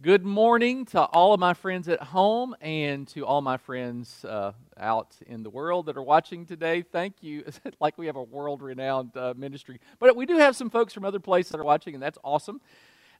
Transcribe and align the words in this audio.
Good 0.00 0.24
morning 0.24 0.84
to 0.86 1.00
all 1.00 1.34
of 1.34 1.40
my 1.40 1.54
friends 1.54 1.88
at 1.88 2.00
home 2.00 2.54
and 2.60 3.08
to 3.08 3.26
all 3.26 3.40
my 3.40 3.56
friends 3.56 4.24
uh, 4.24 4.52
out 4.76 5.16
in 5.26 5.42
the 5.42 5.50
world 5.50 5.86
that 5.86 5.96
are 5.96 6.02
watching 6.04 6.46
today. 6.46 6.82
Thank 6.82 7.20
you. 7.20 7.42
like 7.80 7.98
we 7.98 8.06
have 8.06 8.14
a 8.14 8.22
world 8.22 8.62
renowned 8.62 9.16
uh, 9.16 9.34
ministry. 9.36 9.80
But 9.98 10.14
we 10.14 10.24
do 10.24 10.38
have 10.38 10.54
some 10.54 10.70
folks 10.70 10.92
from 10.92 11.04
other 11.04 11.18
places 11.18 11.50
that 11.50 11.58
are 11.58 11.64
watching, 11.64 11.94
and 11.94 12.02
that's 12.02 12.16
awesome. 12.22 12.60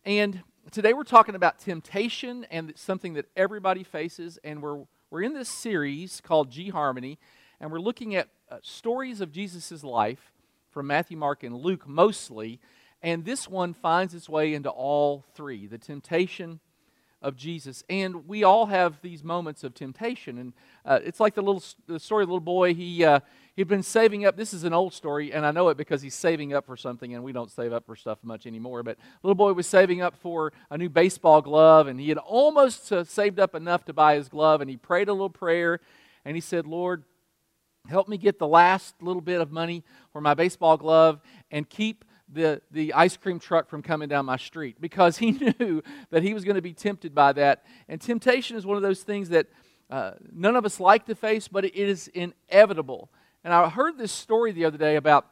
And 0.05 0.41
today 0.71 0.93
we're 0.93 1.03
talking 1.03 1.35
about 1.35 1.59
temptation 1.59 2.47
and 2.49 2.73
something 2.77 3.15
that 3.15 3.27
everybody 3.37 3.83
faces. 3.83 4.39
And 4.45 4.63
we're, 4.63 4.85
we're 5.11 5.23
in 5.23 5.35
this 5.35 5.49
series 5.49 6.21
called 6.21 6.49
G 6.49 6.69
Harmony, 6.69 7.19
and 7.61 7.73
we're 7.73 7.81
looking 7.81 8.15
at 8.15 8.29
uh, 8.53 8.59
stories 8.63 9.21
of 9.21 9.33
Jesus' 9.33 9.83
life 9.83 10.31
from 10.71 10.87
Matthew, 10.87 11.17
Mark, 11.17 11.43
and 11.43 11.57
Luke 11.57 11.89
mostly. 11.89 12.61
And 13.03 13.25
this 13.25 13.49
one 13.49 13.75
finds 13.75 14.15
its 14.15 14.29
way 14.29 14.55
into 14.55 14.71
all 14.71 15.25
three 15.35 15.67
the 15.67 15.79
temptation, 15.79 16.61
of 17.21 17.37
Jesus. 17.37 17.83
And 17.89 18.29
we 18.29 18.45
all 18.45 18.67
have 18.67 19.01
these 19.03 19.25
moments 19.25 19.65
of 19.65 19.75
temptation. 19.75 20.39
And 20.39 20.53
uh, 20.85 21.01
it's 21.03 21.21
like 21.21 21.35
the 21.35 21.43
little 21.43 21.63
the 21.87 21.99
story 21.99 22.23
of 22.23 22.29
the 22.29 22.35
little 22.35 22.45
boy. 22.45 22.75
He, 22.75 23.05
uh, 23.05 23.21
he'd 23.57 23.69
been 23.69 23.83
saving 23.83 24.25
up. 24.25 24.37
This 24.37 24.55
is 24.55 24.65
an 24.65 24.73
old 24.73 24.95
story, 24.95 25.33
and 25.33 25.45
I 25.45 25.51
know 25.51 25.69
it 25.69 25.77
because 25.77 26.01
he's 26.01 26.15
saving 26.15 26.53
up 26.53 26.67
for 26.67 26.77
something, 26.77 27.15
and 27.15 27.25
we 27.25 27.33
don't 27.33 27.51
save 27.51 27.73
up 27.73 27.87
for 27.87 27.97
stuff 27.97 28.19
much 28.23 28.47
anymore. 28.47 28.83
But 28.83 28.99
little 29.23 29.35
boy 29.35 29.53
was 29.53 29.67
saving 29.67 30.01
up 30.01 30.17
for 30.17 30.53
a 30.71 30.79
new 30.79 30.89
baseball 30.89 31.43
glove, 31.43 31.89
and 31.89 31.99
he 31.99 32.09
had 32.09 32.19
almost 32.19 32.93
uh, 32.93 33.05
saved 33.05 33.41
up 33.41 33.55
enough 33.55 33.85
to 33.87 33.93
buy 33.93 34.15
his 34.15 34.29
glove. 34.29 34.61
And 34.61 34.71
he 34.71 34.77
prayed 34.77 35.09
a 35.09 35.13
little 35.13 35.31
prayer, 35.31 35.81
and 36.25 36.37
he 36.37 36.41
said, 36.41 36.67
Lord, 36.67 37.03
help 37.89 38.09
me 38.09 38.17
get 38.17 38.39
the 38.39 38.47
last 38.47 38.95
little 39.03 39.23
bit 39.23 39.41
of 39.41 39.51
money 39.51 39.83
for 40.13 40.21
my 40.21 40.35
baseball 40.35 40.77
glove 40.77 41.21
and 41.51 41.69
keep 41.69 42.05
the, 42.33 42.61
the 42.71 42.93
ice 42.95 43.17
cream 43.17 43.39
truck 43.39 43.69
from 43.69 43.83
coming 43.83 44.09
down 44.09 44.27
my 44.27 44.37
street 44.37 44.77
because 44.81 45.19
he 45.19 45.31
knew 45.59 45.83
that 46.11 46.23
he 46.23 46.35
was 46.35 46.45
going 46.45 46.57
to 46.57 46.63
be 46.63 46.73
tempted 46.73 47.15
by 47.15 47.33
that. 47.33 47.65
And 47.89 48.01
temptation 48.01 48.57
is 48.57 48.67
one 48.67 48.77
of 48.77 48.83
those 48.83 49.03
things 49.03 49.31
that 49.31 49.47
uh, 49.91 50.13
none 50.33 50.57
of 50.57 50.65
us 50.65 50.81
like 50.81 51.07
to 51.07 51.15
face, 51.15 51.49
but 51.49 51.65
it 51.65 51.75
is 51.75 52.09
inevitable. 52.09 53.11
And 53.45 53.53
I 53.55 53.69
heard 53.69 53.97
this 53.97 54.13
story 54.13 54.53
the 54.53 54.65
other 54.65 54.79
day 54.79 54.97
about 54.97 55.27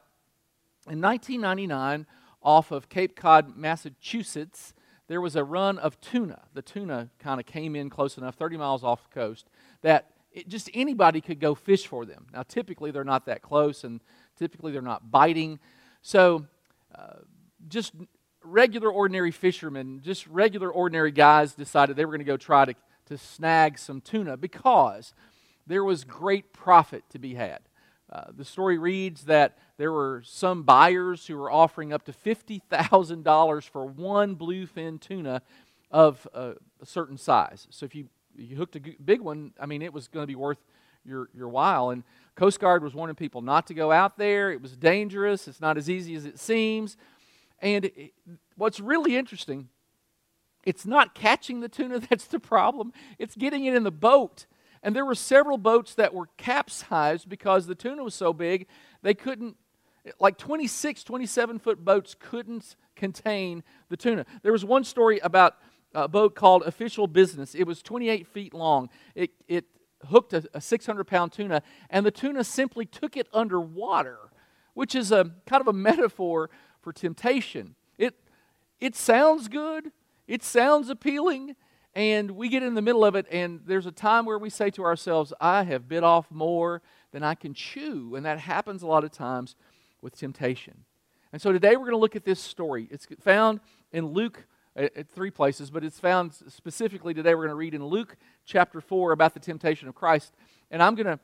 in 0.88 1.00
1999 1.00 2.06
off 2.42 2.70
of 2.70 2.88
Cape 2.88 3.16
Cod, 3.16 3.56
Massachusetts, 3.56 4.72
there 5.08 5.20
was 5.20 5.36
a 5.36 5.44
run 5.44 5.78
of 5.78 6.00
tuna. 6.00 6.42
The 6.54 6.62
tuna 6.62 7.10
kind 7.18 7.40
of 7.40 7.46
came 7.46 7.76
in 7.76 7.90
close 7.90 8.16
enough, 8.18 8.36
30 8.36 8.56
miles 8.56 8.84
off 8.84 9.02
the 9.08 9.14
coast, 9.14 9.48
that 9.82 10.10
it, 10.32 10.48
just 10.48 10.70
anybody 10.74 11.20
could 11.20 11.40
go 11.40 11.54
fish 11.54 11.86
for 11.86 12.04
them. 12.04 12.26
Now, 12.32 12.42
typically 12.42 12.90
they're 12.90 13.04
not 13.04 13.26
that 13.26 13.42
close, 13.42 13.84
and 13.84 14.00
typically 14.36 14.72
they're 14.72 14.82
not 14.82 15.10
biting. 15.10 15.58
So 16.02 16.46
just 17.68 17.92
regular, 18.42 18.90
ordinary 18.90 19.30
fishermen, 19.30 20.00
just 20.04 20.26
regular, 20.26 20.70
ordinary 20.70 21.10
guys 21.10 21.54
decided 21.54 21.96
they 21.96 22.04
were 22.04 22.12
going 22.12 22.18
to 22.20 22.24
go 22.24 22.36
try 22.36 22.64
to, 22.64 22.74
to 23.06 23.18
snag 23.18 23.78
some 23.78 24.00
tuna 24.00 24.36
because 24.36 25.14
there 25.66 25.84
was 25.84 26.04
great 26.04 26.52
profit 26.52 27.04
to 27.10 27.18
be 27.18 27.34
had. 27.34 27.60
Uh, 28.10 28.26
the 28.36 28.44
story 28.44 28.78
reads 28.78 29.24
that 29.24 29.58
there 29.78 29.90
were 29.90 30.22
some 30.24 30.62
buyers 30.62 31.26
who 31.26 31.36
were 31.36 31.50
offering 31.50 31.92
up 31.92 32.04
to 32.04 32.12
$50,000 32.12 33.68
for 33.68 33.84
one 33.84 34.36
bluefin 34.36 35.00
tuna 35.00 35.42
of 35.90 36.26
a, 36.32 36.54
a 36.80 36.86
certain 36.86 37.16
size. 37.16 37.66
So 37.70 37.84
if 37.84 37.94
you, 37.94 38.08
you 38.36 38.56
hooked 38.56 38.76
a 38.76 38.80
big 39.04 39.20
one, 39.20 39.52
I 39.60 39.66
mean, 39.66 39.82
it 39.82 39.92
was 39.92 40.06
going 40.06 40.22
to 40.22 40.28
be 40.28 40.36
worth 40.36 40.58
your, 41.04 41.28
your 41.34 41.48
while. 41.48 41.90
And 41.90 42.04
Coast 42.36 42.60
Guard 42.60 42.84
was 42.84 42.94
warning 42.94 43.16
people 43.16 43.40
not 43.40 43.66
to 43.68 43.74
go 43.74 43.90
out 43.90 44.18
there. 44.18 44.52
It 44.52 44.60
was 44.60 44.76
dangerous. 44.76 45.48
It's 45.48 45.60
not 45.60 45.78
as 45.78 45.88
easy 45.88 46.14
as 46.14 46.26
it 46.26 46.38
seems. 46.38 46.96
And 47.60 47.86
it, 47.86 48.12
what's 48.56 48.78
really 48.78 49.16
interesting, 49.16 49.68
it's 50.64 50.84
not 50.84 51.14
catching 51.14 51.60
the 51.60 51.68
tuna 51.68 51.98
that's 52.10 52.26
the 52.26 52.38
problem, 52.38 52.92
it's 53.18 53.34
getting 53.34 53.64
it 53.64 53.74
in 53.74 53.82
the 53.82 53.90
boat. 53.90 54.46
And 54.82 54.94
there 54.94 55.06
were 55.06 55.14
several 55.14 55.58
boats 55.58 55.94
that 55.94 56.14
were 56.14 56.28
capsized 56.36 57.28
because 57.28 57.66
the 57.66 57.74
tuna 57.74 58.04
was 58.04 58.14
so 58.14 58.32
big, 58.32 58.66
they 59.02 59.14
couldn't, 59.14 59.56
like 60.20 60.36
26, 60.36 61.02
27 61.02 61.58
foot 61.58 61.84
boats 61.84 62.14
couldn't 62.18 62.76
contain 62.94 63.64
the 63.88 63.96
tuna. 63.96 64.26
There 64.42 64.52
was 64.52 64.64
one 64.64 64.84
story 64.84 65.18
about 65.20 65.56
a 65.94 66.06
boat 66.06 66.34
called 66.34 66.62
Official 66.64 67.06
Business. 67.06 67.54
It 67.54 67.66
was 67.66 67.82
28 67.82 68.26
feet 68.26 68.52
long. 68.52 68.90
It, 69.14 69.30
it 69.48 69.64
hooked 70.04 70.32
a, 70.32 70.44
a 70.54 70.60
600 70.60 71.04
pound 71.04 71.32
tuna, 71.32 71.62
and 71.90 72.04
the 72.04 72.10
tuna 72.10 72.44
simply 72.44 72.86
took 72.86 73.16
it 73.16 73.28
underwater, 73.32 74.18
which 74.74 74.94
is 74.94 75.12
a 75.12 75.32
kind 75.46 75.60
of 75.60 75.68
a 75.68 75.72
metaphor 75.74 76.50
for 76.80 76.92
temptation. 76.92 77.74
It, 77.98 78.14
it 78.80 78.94
sounds 78.94 79.48
good, 79.48 79.90
it 80.26 80.42
sounds 80.42 80.90
appealing, 80.90 81.56
and 81.94 82.32
we 82.32 82.48
get 82.50 82.62
in 82.62 82.74
the 82.74 82.82
middle 82.82 83.04
of 83.04 83.14
it, 83.14 83.26
and 83.30 83.60
there's 83.64 83.86
a 83.86 83.92
time 83.92 84.26
where 84.26 84.38
we 84.38 84.50
say 84.50 84.70
to 84.70 84.84
ourselves, 84.84 85.32
I 85.40 85.62
have 85.62 85.88
bit 85.88 86.04
off 86.04 86.30
more 86.30 86.82
than 87.10 87.22
I 87.22 87.34
can 87.34 87.54
chew. 87.54 88.14
And 88.14 88.26
that 88.26 88.38
happens 88.38 88.82
a 88.82 88.86
lot 88.86 89.02
of 89.02 89.10
times 89.10 89.56
with 90.02 90.14
temptation. 90.14 90.84
And 91.32 91.40
so 91.40 91.50
today 91.50 91.70
we're 91.76 91.84
going 91.86 91.92
to 91.92 91.96
look 91.96 92.14
at 92.14 92.26
this 92.26 92.40
story. 92.40 92.86
It's 92.90 93.06
found 93.20 93.60
in 93.90 94.08
Luke 94.08 94.46
at 94.76 95.08
three 95.08 95.30
places, 95.30 95.70
but 95.70 95.82
it's 95.82 95.98
found 95.98 96.34
specifically 96.48 97.14
today 97.14 97.34
we're 97.34 97.46
going 97.46 97.48
to 97.48 97.54
read 97.54 97.74
in 97.74 97.84
Luke 97.84 98.16
chapter 98.44 98.80
4 98.80 99.12
about 99.12 99.32
the 99.32 99.40
temptation 99.40 99.88
of 99.88 99.94
Christ. 99.94 100.34
And 100.70 100.82
I'm 100.82 100.94
going 100.94 101.06
to 101.06 101.18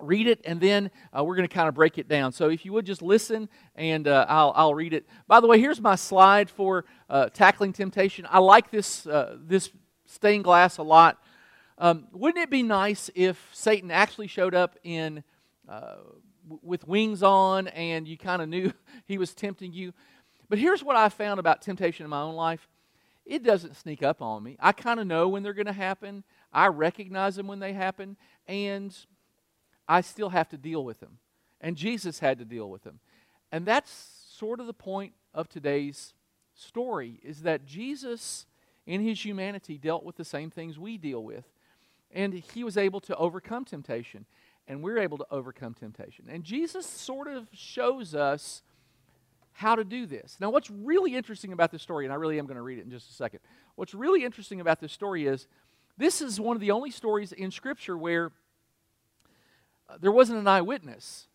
read 0.00 0.26
it 0.26 0.40
and 0.44 0.60
then 0.60 0.90
uh, 1.16 1.22
we're 1.22 1.36
going 1.36 1.46
to 1.46 1.54
kind 1.54 1.68
of 1.68 1.74
break 1.74 1.98
it 1.98 2.08
down. 2.08 2.32
So 2.32 2.48
if 2.48 2.64
you 2.64 2.72
would 2.72 2.86
just 2.86 3.02
listen 3.02 3.50
and 3.76 4.08
uh, 4.08 4.24
I'll, 4.28 4.52
I'll 4.56 4.74
read 4.74 4.94
it. 4.94 5.06
By 5.28 5.40
the 5.40 5.46
way, 5.46 5.60
here's 5.60 5.80
my 5.80 5.94
slide 5.94 6.48
for 6.48 6.86
uh, 7.10 7.28
tackling 7.28 7.74
temptation. 7.74 8.26
I 8.30 8.38
like 8.38 8.70
this, 8.70 9.06
uh, 9.06 9.36
this 9.40 9.70
stained 10.06 10.44
glass 10.44 10.78
a 10.78 10.82
lot. 10.82 11.22
Um, 11.76 12.08
wouldn't 12.12 12.42
it 12.42 12.50
be 12.50 12.62
nice 12.62 13.10
if 13.14 13.50
Satan 13.52 13.90
actually 13.90 14.28
showed 14.28 14.54
up 14.54 14.78
in 14.84 15.22
uh, 15.68 15.96
with 16.62 16.86
wings 16.86 17.22
on 17.22 17.68
and 17.68 18.08
you 18.08 18.16
kind 18.16 18.40
of 18.40 18.48
knew 18.48 18.72
he 19.06 19.18
was 19.18 19.34
tempting 19.34 19.72
you? 19.72 19.92
But 20.54 20.60
here's 20.60 20.84
what 20.84 20.94
I 20.94 21.08
found 21.08 21.40
about 21.40 21.62
temptation 21.62 22.04
in 22.04 22.10
my 22.10 22.20
own 22.20 22.36
life 22.36 22.68
it 23.26 23.42
doesn't 23.42 23.74
sneak 23.74 24.04
up 24.04 24.22
on 24.22 24.40
me. 24.44 24.56
I 24.60 24.70
kind 24.70 25.00
of 25.00 25.06
know 25.08 25.28
when 25.28 25.42
they're 25.42 25.52
going 25.52 25.66
to 25.66 25.72
happen, 25.72 26.22
I 26.52 26.68
recognize 26.68 27.34
them 27.34 27.48
when 27.48 27.58
they 27.58 27.72
happen, 27.72 28.16
and 28.46 28.96
I 29.88 30.00
still 30.00 30.28
have 30.28 30.48
to 30.50 30.56
deal 30.56 30.84
with 30.84 31.00
them. 31.00 31.18
And 31.60 31.74
Jesus 31.74 32.20
had 32.20 32.38
to 32.38 32.44
deal 32.44 32.70
with 32.70 32.84
them. 32.84 33.00
And 33.50 33.66
that's 33.66 33.90
sort 34.30 34.60
of 34.60 34.68
the 34.68 34.72
point 34.72 35.14
of 35.34 35.48
today's 35.48 36.14
story 36.54 37.18
is 37.24 37.42
that 37.42 37.66
Jesus 37.66 38.46
in 38.86 39.00
his 39.00 39.24
humanity 39.24 39.76
dealt 39.76 40.04
with 40.04 40.14
the 40.14 40.24
same 40.24 40.50
things 40.50 40.78
we 40.78 40.98
deal 40.98 41.24
with. 41.24 41.46
And 42.12 42.32
he 42.32 42.62
was 42.62 42.76
able 42.76 43.00
to 43.00 43.16
overcome 43.16 43.64
temptation. 43.64 44.24
And 44.68 44.84
we're 44.84 44.98
able 44.98 45.18
to 45.18 45.26
overcome 45.32 45.74
temptation. 45.74 46.26
And 46.28 46.44
Jesus 46.44 46.86
sort 46.86 47.26
of 47.26 47.48
shows 47.52 48.14
us 48.14 48.62
how 49.54 49.76
to 49.76 49.84
do 49.84 50.04
this. 50.04 50.36
Now, 50.40 50.50
what's 50.50 50.68
really 50.68 51.14
interesting 51.14 51.52
about 51.52 51.70
this 51.70 51.80
story, 51.80 52.04
and 52.04 52.12
I 52.12 52.16
really 52.16 52.38
am 52.38 52.46
going 52.46 52.56
to 52.56 52.62
read 52.62 52.78
it 52.78 52.84
in 52.84 52.90
just 52.90 53.08
a 53.08 53.12
second. 53.12 53.38
What's 53.76 53.94
really 53.94 54.24
interesting 54.24 54.60
about 54.60 54.80
this 54.80 54.92
story 54.92 55.26
is 55.26 55.46
this 55.96 56.20
is 56.20 56.40
one 56.40 56.56
of 56.56 56.60
the 56.60 56.72
only 56.72 56.90
stories 56.90 57.30
in 57.30 57.52
Scripture 57.52 57.96
where 57.96 58.32
uh, 59.88 59.96
there 60.00 60.10
wasn't 60.10 60.40
an 60.40 60.48
eyewitness. 60.48 61.28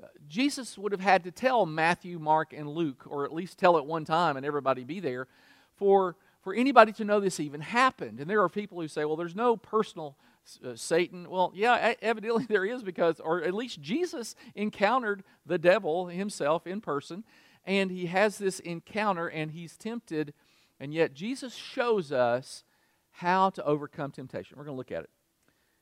Uh, 0.00 0.06
Jesus 0.28 0.78
would 0.78 0.92
have 0.92 1.00
had 1.00 1.24
to 1.24 1.32
tell 1.32 1.66
Matthew, 1.66 2.20
Mark, 2.20 2.52
and 2.52 2.68
Luke, 2.68 3.02
or 3.08 3.24
at 3.24 3.34
least 3.34 3.58
tell 3.58 3.76
it 3.78 3.84
one 3.84 4.04
time 4.04 4.36
and 4.36 4.46
everybody 4.46 4.84
be 4.84 5.00
there, 5.00 5.26
for, 5.74 6.14
for 6.42 6.54
anybody 6.54 6.92
to 6.92 7.04
know 7.04 7.18
this 7.18 7.40
even 7.40 7.60
happened. 7.60 8.20
And 8.20 8.30
there 8.30 8.42
are 8.42 8.48
people 8.48 8.80
who 8.80 8.86
say, 8.86 9.04
well, 9.04 9.16
there's 9.16 9.34
no 9.34 9.56
personal 9.56 10.16
uh, 10.64 10.76
Satan. 10.76 11.28
Well, 11.28 11.50
yeah, 11.52 11.94
evidently 12.00 12.44
there 12.48 12.64
is 12.64 12.84
because, 12.84 13.18
or 13.18 13.42
at 13.42 13.54
least 13.54 13.80
Jesus 13.80 14.36
encountered 14.54 15.24
the 15.44 15.58
devil 15.58 16.06
himself 16.06 16.64
in 16.64 16.80
person 16.80 17.24
and 17.66 17.90
he 17.90 18.06
has 18.06 18.38
this 18.38 18.60
encounter 18.60 19.26
and 19.26 19.50
he's 19.50 19.76
tempted, 19.76 20.32
and 20.78 20.94
yet 20.94 21.12
Jesus 21.12 21.54
shows 21.54 22.12
us 22.12 22.64
how 23.10 23.50
to 23.50 23.64
overcome 23.64 24.12
temptation. 24.12 24.56
We're 24.56 24.64
going 24.64 24.74
to 24.74 24.78
look 24.78 24.92
at 24.92 25.02
it. 25.04 25.10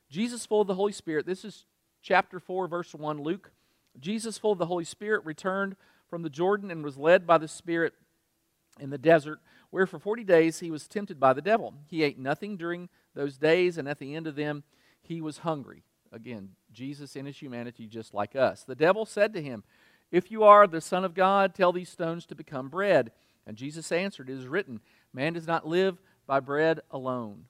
Jesus, 0.09 0.45
full 0.45 0.61
of 0.61 0.67
the 0.67 0.75
Holy 0.75 0.91
Spirit, 0.91 1.25
this 1.25 1.45
is 1.45 1.65
chapter 2.01 2.39
4, 2.39 2.67
verse 2.67 2.93
1, 2.93 3.21
Luke. 3.21 3.51
Jesus, 3.99 4.37
full 4.37 4.53
of 4.53 4.57
the 4.57 4.65
Holy 4.65 4.83
Spirit, 4.83 5.23
returned 5.25 5.75
from 6.09 6.23
the 6.23 6.29
Jordan 6.29 6.71
and 6.71 6.83
was 6.83 6.97
led 6.97 7.25
by 7.27 7.37
the 7.37 7.47
Spirit 7.47 7.93
in 8.79 8.89
the 8.89 8.97
desert, 8.97 9.39
where 9.69 9.87
for 9.87 9.99
40 9.99 10.23
days 10.23 10.59
he 10.59 10.71
was 10.71 10.87
tempted 10.87 11.19
by 11.19 11.33
the 11.33 11.41
devil. 11.41 11.73
He 11.87 12.03
ate 12.03 12.19
nothing 12.19 12.57
during 12.57 12.89
those 13.13 13.37
days, 13.37 13.77
and 13.77 13.87
at 13.87 13.99
the 13.99 14.15
end 14.15 14.27
of 14.27 14.35
them, 14.35 14.63
he 15.01 15.21
was 15.21 15.39
hungry. 15.39 15.83
Again, 16.11 16.49
Jesus 16.71 17.15
in 17.15 17.25
his 17.25 17.37
humanity, 17.37 17.87
just 17.87 18.13
like 18.13 18.35
us. 18.35 18.63
The 18.63 18.75
devil 18.75 19.05
said 19.05 19.33
to 19.33 19.41
him, 19.41 19.63
if 20.15 20.31
you 20.31 20.43
are 20.43 20.65
the 20.65 20.79
Son 20.79 21.03
of 21.03 21.13
God, 21.13 21.53
tell 21.53 21.73
these 21.73 21.89
stones 21.89 22.25
to 22.27 22.35
become 22.35 22.69
bread. 22.69 23.11
And 23.45 23.57
Jesus 23.57 23.91
answered, 23.91 24.29
It 24.29 24.37
is 24.37 24.47
written, 24.47 24.79
Man 25.11 25.33
does 25.33 25.45
not 25.45 25.67
live 25.67 25.97
by 26.25 26.39
bread 26.39 26.79
alone. 26.89 27.47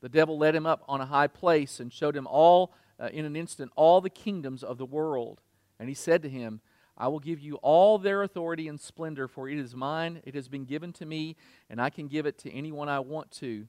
The 0.00 0.08
devil 0.08 0.38
led 0.38 0.54
him 0.54 0.64
up 0.64 0.82
on 0.88 1.02
a 1.02 1.06
high 1.06 1.26
place 1.26 1.78
and 1.78 1.92
showed 1.92 2.16
him 2.16 2.26
all, 2.26 2.72
uh, 2.98 3.10
in 3.12 3.26
an 3.26 3.36
instant, 3.36 3.70
all 3.76 4.00
the 4.00 4.08
kingdoms 4.08 4.64
of 4.64 4.78
the 4.78 4.86
world. 4.86 5.42
And 5.78 5.90
he 5.90 5.94
said 5.94 6.22
to 6.22 6.30
him, 6.30 6.62
I 6.96 7.08
will 7.08 7.20
give 7.20 7.38
you 7.38 7.56
all 7.56 7.98
their 7.98 8.22
authority 8.22 8.66
and 8.66 8.80
splendor, 8.80 9.28
for 9.28 9.46
it 9.46 9.58
is 9.58 9.76
mine, 9.76 10.22
it 10.24 10.34
has 10.34 10.48
been 10.48 10.64
given 10.64 10.94
to 10.94 11.04
me, 11.04 11.36
and 11.68 11.82
I 11.82 11.90
can 11.90 12.08
give 12.08 12.24
it 12.24 12.38
to 12.38 12.50
anyone 12.50 12.88
I 12.88 13.00
want 13.00 13.30
to. 13.32 13.66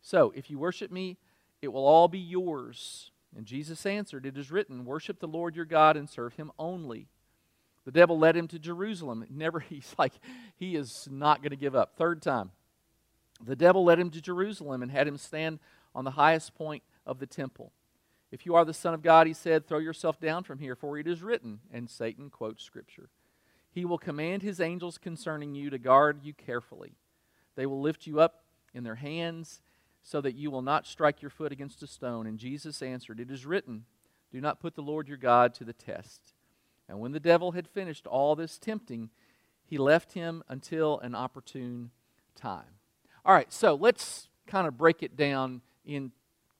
So, 0.00 0.32
if 0.34 0.48
you 0.48 0.58
worship 0.58 0.90
me, 0.90 1.18
it 1.60 1.68
will 1.68 1.84
all 1.84 2.08
be 2.08 2.18
yours. 2.18 3.10
And 3.36 3.44
Jesus 3.44 3.84
answered, 3.84 4.24
It 4.24 4.38
is 4.38 4.50
written, 4.50 4.86
Worship 4.86 5.20
the 5.20 5.28
Lord 5.28 5.54
your 5.54 5.66
God 5.66 5.98
and 5.98 6.08
serve 6.08 6.32
him 6.36 6.50
only. 6.58 7.08
The 7.88 7.92
devil 7.92 8.18
led 8.18 8.36
him 8.36 8.48
to 8.48 8.58
Jerusalem. 8.58 9.24
Never, 9.30 9.60
he's 9.70 9.94
like, 9.96 10.12
he 10.56 10.76
is 10.76 11.08
not 11.10 11.40
going 11.40 11.52
to 11.52 11.56
give 11.56 11.74
up. 11.74 11.96
Third 11.96 12.20
time. 12.20 12.50
The 13.42 13.56
devil 13.56 13.82
led 13.82 13.98
him 13.98 14.10
to 14.10 14.20
Jerusalem 14.20 14.82
and 14.82 14.92
had 14.92 15.08
him 15.08 15.16
stand 15.16 15.58
on 15.94 16.04
the 16.04 16.10
highest 16.10 16.54
point 16.54 16.82
of 17.06 17.18
the 17.18 17.26
temple. 17.26 17.72
If 18.30 18.44
you 18.44 18.54
are 18.56 18.66
the 18.66 18.74
Son 18.74 18.92
of 18.92 19.00
God, 19.00 19.26
he 19.26 19.32
said, 19.32 19.66
throw 19.66 19.78
yourself 19.78 20.20
down 20.20 20.44
from 20.44 20.58
here, 20.58 20.76
for 20.76 20.98
it 20.98 21.06
is 21.06 21.22
written. 21.22 21.60
And 21.72 21.88
Satan 21.88 22.28
quotes 22.28 22.62
Scripture. 22.62 23.08
He 23.70 23.86
will 23.86 23.96
command 23.96 24.42
his 24.42 24.60
angels 24.60 24.98
concerning 24.98 25.54
you 25.54 25.70
to 25.70 25.78
guard 25.78 26.22
you 26.22 26.34
carefully. 26.34 26.92
They 27.56 27.64
will 27.64 27.80
lift 27.80 28.06
you 28.06 28.20
up 28.20 28.42
in 28.74 28.84
their 28.84 28.96
hands 28.96 29.62
so 30.02 30.20
that 30.20 30.34
you 30.34 30.50
will 30.50 30.60
not 30.60 30.86
strike 30.86 31.22
your 31.22 31.30
foot 31.30 31.52
against 31.52 31.82
a 31.82 31.86
stone. 31.86 32.26
And 32.26 32.38
Jesus 32.38 32.82
answered, 32.82 33.18
It 33.18 33.30
is 33.30 33.46
written, 33.46 33.86
Do 34.30 34.42
not 34.42 34.60
put 34.60 34.74
the 34.74 34.82
Lord 34.82 35.08
your 35.08 35.16
God 35.16 35.54
to 35.54 35.64
the 35.64 35.72
test. 35.72 36.34
And 36.88 37.00
when 37.00 37.12
the 37.12 37.20
devil 37.20 37.52
had 37.52 37.68
finished 37.68 38.06
all 38.06 38.34
this 38.34 38.58
tempting, 38.58 39.10
he 39.64 39.78
left 39.78 40.12
him 40.12 40.42
until 40.48 40.98
an 41.00 41.14
opportune 41.14 41.90
time. 42.34 42.78
All 43.24 43.34
right, 43.34 43.52
so 43.52 43.74
let's 43.74 44.28
kind 44.46 44.66
of 44.66 44.78
break 44.78 45.02
it 45.02 45.16
down 45.16 45.60
in 45.84 46.12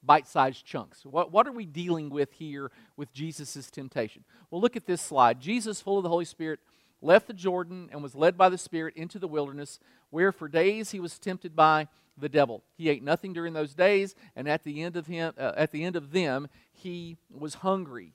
bite 0.03 0.27
sized 0.27 0.65
chunks. 0.65 1.05
What, 1.05 1.33
what 1.33 1.47
are 1.47 1.53
we 1.53 1.65
dealing 1.65 2.11
with 2.11 2.33
here 2.33 2.71
with 2.97 3.13
Jesus' 3.13 3.71
temptation? 3.71 4.25
Well, 4.51 4.61
look 4.61 4.77
at 4.77 4.87
this 4.87 5.01
slide. 5.01 5.41
Jesus, 5.41 5.81
full 5.81 5.97
of 5.97 6.03
the 6.03 6.09
Holy 6.09 6.25
Spirit, 6.25 6.61
left 7.01 7.27
the 7.27 7.33
Jordan 7.33 7.89
and 7.93 8.03
was 8.03 8.15
led 8.15 8.37
by 8.37 8.49
the 8.49 8.59
Spirit 8.59 8.95
into 8.97 9.19
the 9.19 9.29
wilderness, 9.29 9.79
where 10.11 10.33
for 10.33 10.49
days 10.49 10.91
he 10.91 11.01
was 11.01 11.19
tempted 11.19 11.57
by 11.57 11.89
the 12.17 12.29
devil. 12.29 12.63
He 12.77 12.89
ate 12.89 13.03
nothing 13.03 13.33
during 13.33 13.53
those 13.53 13.75
days, 13.75 14.15
and 14.35 14.49
at 14.49 14.65
the 14.65 14.83
end 14.83 14.97
of 14.97 15.07
him, 15.07 15.33
uh, 15.39 15.53
at 15.57 15.73
the 15.73 15.85
end 15.85 15.97
of 15.97 16.11
them, 16.11 16.49
he 16.73 17.17
was 17.31 17.55
hungry. 17.55 18.13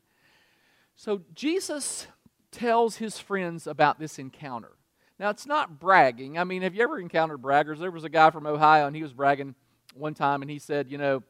So 0.95 1.21
Jesus 1.33 2.07
tells 2.51 2.97
his 2.97 3.17
friends 3.19 3.67
about 3.67 3.99
this 3.99 4.19
encounter. 4.19 4.71
Now, 5.19 5.29
it's 5.29 5.45
not 5.45 5.79
bragging. 5.79 6.37
I 6.37 6.43
mean, 6.43 6.61
have 6.63 6.75
you 6.75 6.83
ever 6.83 6.99
encountered 6.99 7.41
braggers? 7.41 7.79
There 7.79 7.91
was 7.91 8.03
a 8.03 8.09
guy 8.09 8.29
from 8.31 8.45
Ohio, 8.45 8.87
and 8.87 8.95
he 8.95 9.03
was 9.03 9.13
bragging 9.13 9.55
one 9.93 10.13
time, 10.13 10.41
and 10.41 10.49
he 10.49 10.59
said, 10.59 10.89
You 10.89 10.97
know, 10.97 11.23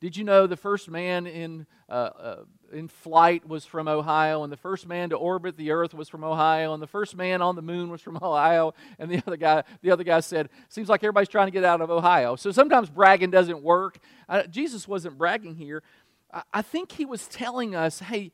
did 0.00 0.16
you 0.16 0.24
know 0.24 0.46
the 0.46 0.56
first 0.56 0.88
man 0.88 1.26
in, 1.26 1.66
uh, 1.88 1.92
uh, 1.92 2.36
in 2.72 2.88
flight 2.88 3.46
was 3.46 3.66
from 3.66 3.86
Ohio, 3.86 4.42
and 4.44 4.52
the 4.52 4.56
first 4.56 4.86
man 4.86 5.10
to 5.10 5.16
orbit 5.16 5.58
the 5.58 5.72
Earth 5.72 5.92
was 5.92 6.08
from 6.08 6.24
Ohio, 6.24 6.72
and 6.72 6.82
the 6.82 6.86
first 6.86 7.14
man 7.14 7.42
on 7.42 7.54
the 7.54 7.60
moon 7.60 7.90
was 7.90 8.00
from 8.00 8.16
Ohio? 8.22 8.72
And 8.98 9.10
the 9.10 9.22
other 9.26 9.36
guy, 9.36 9.62
the 9.82 9.90
other 9.90 10.04
guy 10.04 10.20
said, 10.20 10.48
"Seems 10.70 10.88
like 10.88 11.04
everybody's 11.04 11.28
trying 11.28 11.48
to 11.48 11.50
get 11.50 11.64
out 11.64 11.82
of 11.82 11.90
Ohio." 11.90 12.34
So 12.36 12.50
sometimes 12.50 12.88
bragging 12.88 13.30
doesn't 13.30 13.62
work. 13.62 13.98
Uh, 14.26 14.44
Jesus 14.44 14.88
wasn't 14.88 15.18
bragging 15.18 15.54
here. 15.54 15.82
I, 16.52 16.62
think 16.62 16.92
he 16.92 17.04
was 17.04 17.26
telling 17.28 17.74
us, 17.74 18.00
"Hey, 18.00 18.32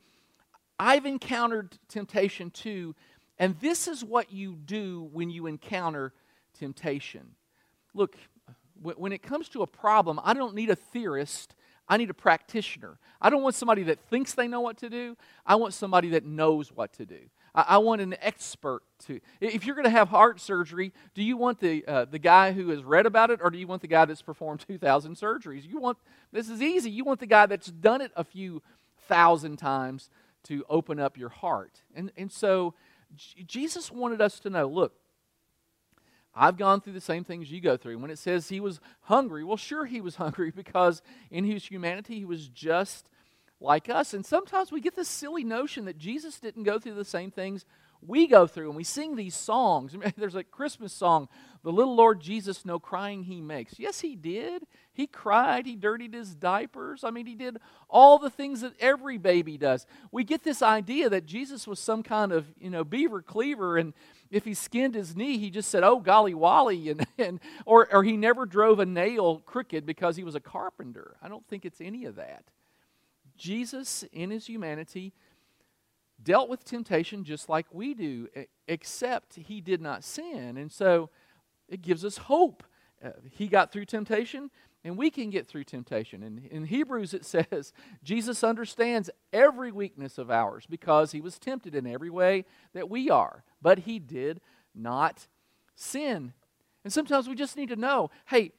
I've 0.78 1.06
encountered 1.06 1.78
temptation 1.88 2.50
too, 2.50 2.94
and 3.38 3.58
this 3.60 3.88
is 3.88 4.04
what 4.04 4.32
you 4.32 4.54
do 4.54 5.08
when 5.12 5.30
you 5.30 5.46
encounter 5.46 6.12
temptation." 6.58 7.34
Look, 7.94 8.16
when 8.82 9.12
it 9.12 9.22
comes 9.22 9.48
to 9.50 9.62
a 9.62 9.66
problem, 9.66 10.20
I 10.22 10.34
don't 10.34 10.54
need 10.54 10.70
a 10.70 10.76
theorist. 10.76 11.54
I 11.88 11.96
need 11.96 12.10
a 12.10 12.14
practitioner. 12.14 12.98
I 13.20 13.30
don't 13.30 13.42
want 13.42 13.54
somebody 13.54 13.84
that 13.84 14.00
thinks 14.00 14.34
they 14.34 14.48
know 14.48 14.60
what 14.60 14.76
to 14.78 14.90
do. 14.90 15.16
I 15.46 15.54
want 15.54 15.72
somebody 15.72 16.10
that 16.10 16.24
knows 16.24 16.72
what 16.72 16.92
to 16.94 17.06
do. 17.06 17.20
I, 17.56 17.64
I 17.68 17.78
want 17.78 18.00
an 18.02 18.14
expert 18.20 18.82
to. 19.06 19.20
If 19.40 19.64
you're 19.64 19.74
going 19.74 19.86
to 19.86 19.90
have 19.90 20.08
heart 20.08 20.40
surgery, 20.40 20.92
do 21.14 21.22
you 21.22 21.36
want 21.36 21.58
the, 21.58 21.84
uh, 21.86 22.04
the 22.04 22.18
guy 22.18 22.52
who 22.52 22.68
has 22.68 22.84
read 22.84 23.06
about 23.06 23.30
it 23.30 23.40
or 23.42 23.50
do 23.50 23.58
you 23.58 23.66
want 23.66 23.82
the 23.82 23.88
guy 23.88 24.04
that's 24.04 24.22
performed 24.22 24.64
2,000 24.68 25.16
surgeries? 25.16 25.66
You 25.66 25.80
want, 25.80 25.98
this 26.32 26.48
is 26.48 26.62
easy. 26.62 26.90
You 26.90 27.04
want 27.04 27.20
the 27.20 27.26
guy 27.26 27.46
that's 27.46 27.68
done 27.68 28.00
it 28.00 28.12
a 28.14 28.22
few 28.22 28.62
thousand 29.08 29.56
times 29.56 30.10
to 30.44 30.64
open 30.68 31.00
up 31.00 31.16
your 31.16 31.30
heart. 31.30 31.82
And, 31.94 32.12
and 32.16 32.30
so 32.30 32.74
Jesus 33.46 33.90
wanted 33.90 34.20
us 34.20 34.38
to 34.40 34.50
know 34.50 34.66
look, 34.66 34.92
I've 36.34 36.58
gone 36.58 36.82
through 36.82 36.92
the 36.92 37.00
same 37.00 37.24
things 37.24 37.50
you 37.50 37.62
go 37.62 37.78
through. 37.78 37.98
When 37.98 38.10
it 38.10 38.18
says 38.18 38.48
he 38.48 38.60
was 38.60 38.78
hungry, 39.02 39.42
well, 39.42 39.56
sure, 39.56 39.86
he 39.86 40.02
was 40.02 40.16
hungry 40.16 40.50
because 40.50 41.00
in 41.30 41.44
his 41.44 41.66
humanity, 41.66 42.18
he 42.18 42.24
was 42.24 42.48
just 42.48 43.08
like 43.60 43.88
us. 43.88 44.14
And 44.14 44.24
sometimes 44.24 44.70
we 44.70 44.80
get 44.80 44.96
this 44.96 45.08
silly 45.08 45.44
notion 45.44 45.86
that 45.86 45.98
Jesus 45.98 46.38
didn't 46.38 46.64
go 46.64 46.78
through 46.78 46.94
the 46.94 47.04
same 47.04 47.30
things 47.30 47.64
we 48.02 48.26
go 48.26 48.46
through. 48.46 48.68
And 48.68 48.76
we 48.76 48.84
sing 48.84 49.16
these 49.16 49.34
songs. 49.34 49.94
There's 50.16 50.34
a 50.34 50.44
Christmas 50.44 50.92
song, 50.92 51.28
The 51.62 51.72
Little 51.72 51.94
Lord 51.94 52.20
Jesus, 52.20 52.64
No 52.64 52.78
Crying 52.78 53.24
He 53.24 53.40
Makes. 53.40 53.78
Yes, 53.78 54.00
he 54.00 54.16
did. 54.16 54.66
He 54.92 55.06
cried. 55.06 55.66
He 55.66 55.76
dirtied 55.76 56.14
his 56.14 56.34
diapers. 56.34 57.04
I 57.04 57.10
mean, 57.10 57.26
he 57.26 57.34
did 57.34 57.58
all 57.88 58.18
the 58.18 58.30
things 58.30 58.60
that 58.62 58.72
every 58.80 59.18
baby 59.18 59.58
does. 59.58 59.86
We 60.10 60.24
get 60.24 60.42
this 60.42 60.62
idea 60.62 61.08
that 61.10 61.26
Jesus 61.26 61.66
was 61.66 61.78
some 61.78 62.02
kind 62.02 62.32
of, 62.32 62.46
you 62.58 62.70
know, 62.70 62.84
beaver 62.84 63.22
cleaver 63.22 63.76
and 63.76 63.92
if 64.28 64.44
he 64.44 64.54
skinned 64.54 64.96
his 64.96 65.14
knee, 65.14 65.38
he 65.38 65.50
just 65.50 65.70
said, 65.70 65.84
"Oh 65.84 66.00
golly 66.00 66.34
wally," 66.34 66.88
and, 66.90 67.06
and 67.16 67.40
or 67.64 67.88
or 67.92 68.02
he 68.02 68.16
never 68.16 68.44
drove 68.44 68.80
a 68.80 68.84
nail 68.84 69.38
crooked 69.38 69.86
because 69.86 70.16
he 70.16 70.24
was 70.24 70.34
a 70.34 70.40
carpenter. 70.40 71.16
I 71.22 71.28
don't 71.28 71.46
think 71.46 71.64
it's 71.64 71.80
any 71.80 72.06
of 72.06 72.16
that. 72.16 72.42
Jesus, 73.36 74.04
in 74.12 74.30
his 74.30 74.46
humanity, 74.46 75.12
dealt 76.22 76.48
with 76.48 76.64
temptation 76.64 77.24
just 77.24 77.48
like 77.48 77.66
we 77.72 77.94
do, 77.94 78.28
except 78.66 79.36
he 79.36 79.60
did 79.60 79.80
not 79.80 80.02
sin, 80.02 80.56
and 80.56 80.72
so 80.72 81.10
it 81.68 81.82
gives 81.82 82.04
us 82.04 82.16
hope. 82.16 82.62
Uh, 83.04 83.10
he 83.30 83.46
got 83.46 83.72
through 83.72 83.84
temptation 83.84 84.50
and 84.86 84.96
we 84.96 85.10
can 85.10 85.30
get 85.30 85.48
through 85.48 85.64
temptation. 85.64 86.22
And 86.22 86.46
in 86.46 86.64
Hebrews, 86.64 87.12
it 87.12 87.24
says 87.50 87.72
Jesus 88.04 88.44
understands 88.44 89.10
every 89.32 89.72
weakness 89.72 90.16
of 90.16 90.30
ours 90.30 90.64
because 90.68 91.12
he 91.12 91.20
was 91.20 91.38
tempted 91.38 91.74
in 91.74 91.86
every 91.86 92.10
way 92.10 92.44
that 92.72 92.88
we 92.88 93.10
are, 93.10 93.42
but 93.60 93.80
he 93.80 93.98
did 93.98 94.40
not 94.74 95.26
sin. 95.74 96.32
And 96.84 96.92
sometimes 96.92 97.28
we 97.28 97.34
just 97.34 97.56
need 97.56 97.68
to 97.70 97.76
know 97.76 98.10
hey, 98.26 98.52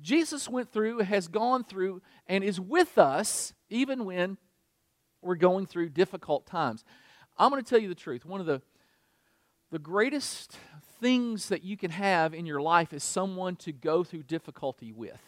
Jesus 0.00 0.48
went 0.48 0.72
through, 0.72 0.98
has 0.98 1.28
gone 1.28 1.64
through, 1.64 2.02
and 2.26 2.44
is 2.44 2.60
with 2.60 2.98
us 2.98 3.52
even 3.68 4.04
when 4.04 4.38
we're 5.22 5.34
going 5.36 5.66
through 5.66 5.90
difficult 5.90 6.46
times. 6.46 6.84
I'm 7.36 7.50
going 7.50 7.62
to 7.62 7.68
tell 7.68 7.78
you 7.78 7.88
the 7.88 7.94
truth. 7.94 8.24
One 8.24 8.40
of 8.40 8.46
the, 8.46 8.62
the 9.70 9.78
greatest 9.78 10.56
things 11.00 11.48
that 11.48 11.62
you 11.62 11.76
can 11.76 11.90
have 11.90 12.34
in 12.34 12.46
your 12.46 12.60
life 12.60 12.92
is 12.92 13.02
someone 13.02 13.56
to 13.56 13.72
go 13.72 14.04
through 14.04 14.24
difficulty 14.24 14.92
with. 14.92 15.20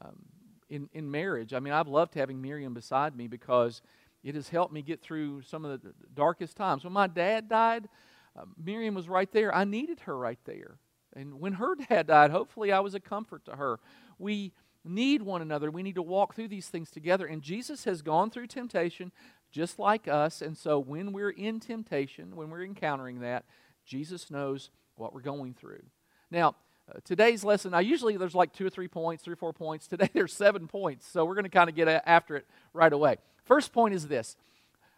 Um, 0.00 0.24
in, 0.68 0.88
in 0.92 1.10
marriage, 1.10 1.52
I 1.54 1.60
mean, 1.60 1.72
I've 1.72 1.88
loved 1.88 2.14
having 2.14 2.40
Miriam 2.40 2.74
beside 2.74 3.16
me 3.16 3.28
because 3.28 3.80
it 4.22 4.34
has 4.34 4.48
helped 4.48 4.72
me 4.72 4.82
get 4.82 5.00
through 5.02 5.42
some 5.42 5.64
of 5.64 5.82
the 5.82 5.92
darkest 6.14 6.56
times. 6.56 6.84
When 6.84 6.92
my 6.92 7.06
dad 7.06 7.48
died, 7.48 7.88
uh, 8.36 8.44
Miriam 8.62 8.94
was 8.94 9.08
right 9.08 9.30
there. 9.30 9.54
I 9.54 9.64
needed 9.64 10.00
her 10.00 10.16
right 10.16 10.38
there. 10.44 10.78
And 11.14 11.40
when 11.40 11.54
her 11.54 11.74
dad 11.74 12.06
died, 12.08 12.30
hopefully 12.30 12.72
I 12.72 12.80
was 12.80 12.94
a 12.94 13.00
comfort 13.00 13.44
to 13.46 13.56
her. 13.56 13.78
We 14.18 14.52
need 14.84 15.22
one 15.22 15.42
another. 15.42 15.70
We 15.70 15.82
need 15.82 15.94
to 15.94 16.02
walk 16.02 16.34
through 16.34 16.48
these 16.48 16.68
things 16.68 16.90
together. 16.90 17.26
And 17.26 17.42
Jesus 17.42 17.84
has 17.84 18.02
gone 18.02 18.30
through 18.30 18.48
temptation 18.48 19.12
just 19.50 19.78
like 19.78 20.08
us. 20.08 20.42
And 20.42 20.56
so 20.56 20.78
when 20.78 21.12
we're 21.12 21.30
in 21.30 21.60
temptation, 21.60 22.36
when 22.36 22.50
we're 22.50 22.64
encountering 22.64 23.20
that, 23.20 23.44
Jesus 23.86 24.30
knows 24.30 24.70
what 24.96 25.14
we're 25.14 25.20
going 25.20 25.54
through. 25.54 25.82
Now, 26.30 26.56
uh, 26.88 26.98
today's 27.04 27.44
lesson, 27.44 27.72
I 27.72 27.80
usually 27.80 28.16
there's 28.16 28.34
like 28.34 28.52
two 28.52 28.66
or 28.66 28.70
three 28.70 28.88
points, 28.88 29.22
three 29.22 29.32
or 29.32 29.36
four 29.36 29.52
points. 29.52 29.86
Today 29.88 30.10
there's 30.12 30.34
seven 30.34 30.66
points, 30.68 31.06
so 31.06 31.24
we're 31.24 31.34
going 31.34 31.44
to 31.44 31.50
kind 31.50 31.70
of 31.70 31.76
get 31.76 31.88
a- 31.88 32.06
after 32.06 32.36
it 32.36 32.46
right 32.74 32.92
away. 32.92 33.16
First 33.44 33.72
point 33.72 33.94
is 33.94 34.08
this 34.08 34.36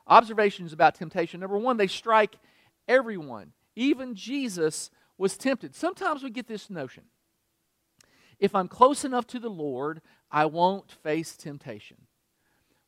observations 0.08 0.73
about 0.73 0.94
temptation. 0.94 1.40
Number 1.40 1.58
one, 1.58 1.76
they 1.76 1.87
strike 1.87 2.37
everyone. 2.88 3.52
Even 3.75 4.14
Jesus 4.14 4.90
was 5.18 5.37
tempted. 5.37 5.75
Sometimes 5.75 6.23
we 6.23 6.30
get 6.30 6.46
this 6.46 6.70
notion 6.70 7.04
if 8.38 8.54
I'm 8.54 8.68
close 8.68 9.04
enough 9.04 9.26
to 9.28 9.38
the 9.38 9.49
Lord, 9.49 10.02
I 10.30 10.46
won't 10.46 10.90
face 10.90 11.37
temptation. 11.37 11.96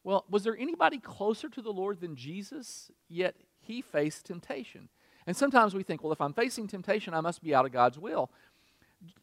Well, 0.04 0.24
was 0.28 0.44
there 0.44 0.56
anybody 0.56 0.98
closer 0.98 1.48
to 1.48 1.62
the 1.62 1.72
Lord 1.72 2.00
than 2.00 2.16
Jesus? 2.16 2.90
Yet 3.08 3.36
he 3.60 3.82
faced 3.82 4.26
temptation. 4.26 4.88
And 5.26 5.36
sometimes 5.36 5.74
we 5.74 5.82
think, 5.82 6.02
well, 6.02 6.12
if 6.12 6.20
I'm 6.20 6.32
facing 6.32 6.66
temptation, 6.66 7.14
I 7.14 7.20
must 7.20 7.42
be 7.42 7.54
out 7.54 7.66
of 7.66 7.72
God's 7.72 7.98
will. 7.98 8.30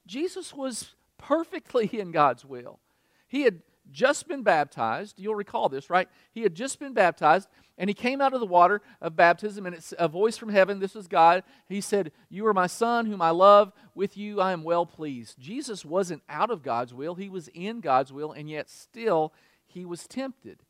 Jesus 0.05 0.53
was 0.53 0.95
perfectly 1.17 1.87
in 1.99 2.11
God's 2.11 2.45
will. 2.45 2.79
He 3.27 3.43
had 3.43 3.61
just 3.91 4.27
been 4.27 4.43
baptized. 4.43 5.19
You'll 5.19 5.35
recall 5.35 5.69
this, 5.69 5.89
right? 5.89 6.07
He 6.31 6.41
had 6.41 6.55
just 6.55 6.79
been 6.79 6.93
baptized, 6.93 7.49
and 7.77 7.89
he 7.89 7.93
came 7.93 8.21
out 8.21 8.33
of 8.33 8.39
the 8.39 8.45
water 8.45 8.81
of 9.01 9.15
baptism, 9.15 9.65
and 9.65 9.75
it's 9.75 9.93
a 9.99 10.07
voice 10.07 10.37
from 10.37 10.49
heaven. 10.49 10.79
This 10.79 10.95
was 10.95 11.07
God. 11.07 11.43
He 11.67 11.81
said, 11.81 12.11
You 12.29 12.47
are 12.47 12.53
my 12.53 12.67
son, 12.67 13.05
whom 13.05 13.21
I 13.21 13.31
love. 13.31 13.73
With 13.93 14.15
you 14.17 14.39
I 14.39 14.51
am 14.53 14.63
well 14.63 14.85
pleased. 14.85 15.39
Jesus 15.39 15.83
wasn't 15.83 16.23
out 16.29 16.51
of 16.51 16.63
God's 16.63 16.93
will, 16.93 17.15
he 17.15 17.29
was 17.29 17.49
in 17.49 17.81
God's 17.81 18.13
will, 18.13 18.31
and 18.31 18.49
yet 18.49 18.69
still 18.69 19.33
he 19.65 19.85
was 19.85 20.07
tempted. 20.07 20.61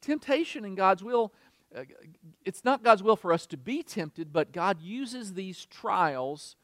Temptation 0.00 0.64
in 0.64 0.74
God's 0.74 1.02
will 1.02 1.32
uh, 1.74 1.84
it's 2.44 2.64
not 2.64 2.82
God's 2.82 3.02
will 3.02 3.16
for 3.16 3.32
us 3.32 3.46
to 3.46 3.56
be 3.56 3.82
tempted, 3.82 4.32
but 4.32 4.52
God 4.52 4.80
uses 4.80 5.34
these 5.34 5.66
trials 5.66 6.56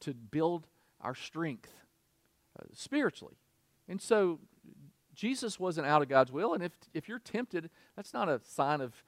to 0.00 0.14
build 0.14 0.66
our 1.00 1.14
strength 1.14 1.72
uh, 2.58 2.64
spiritually. 2.72 3.36
And 3.88 4.00
so 4.00 4.38
Jesus 5.14 5.58
wasn't 5.58 5.86
out 5.86 6.02
of 6.02 6.08
God's 6.08 6.30
will, 6.30 6.54
and 6.54 6.62
if, 6.62 6.72
if 6.94 7.08
you're 7.08 7.18
tempted, 7.18 7.70
that's 7.96 8.14
not 8.14 8.28
a 8.28 8.40
sign 8.44 8.80
of 8.80 9.02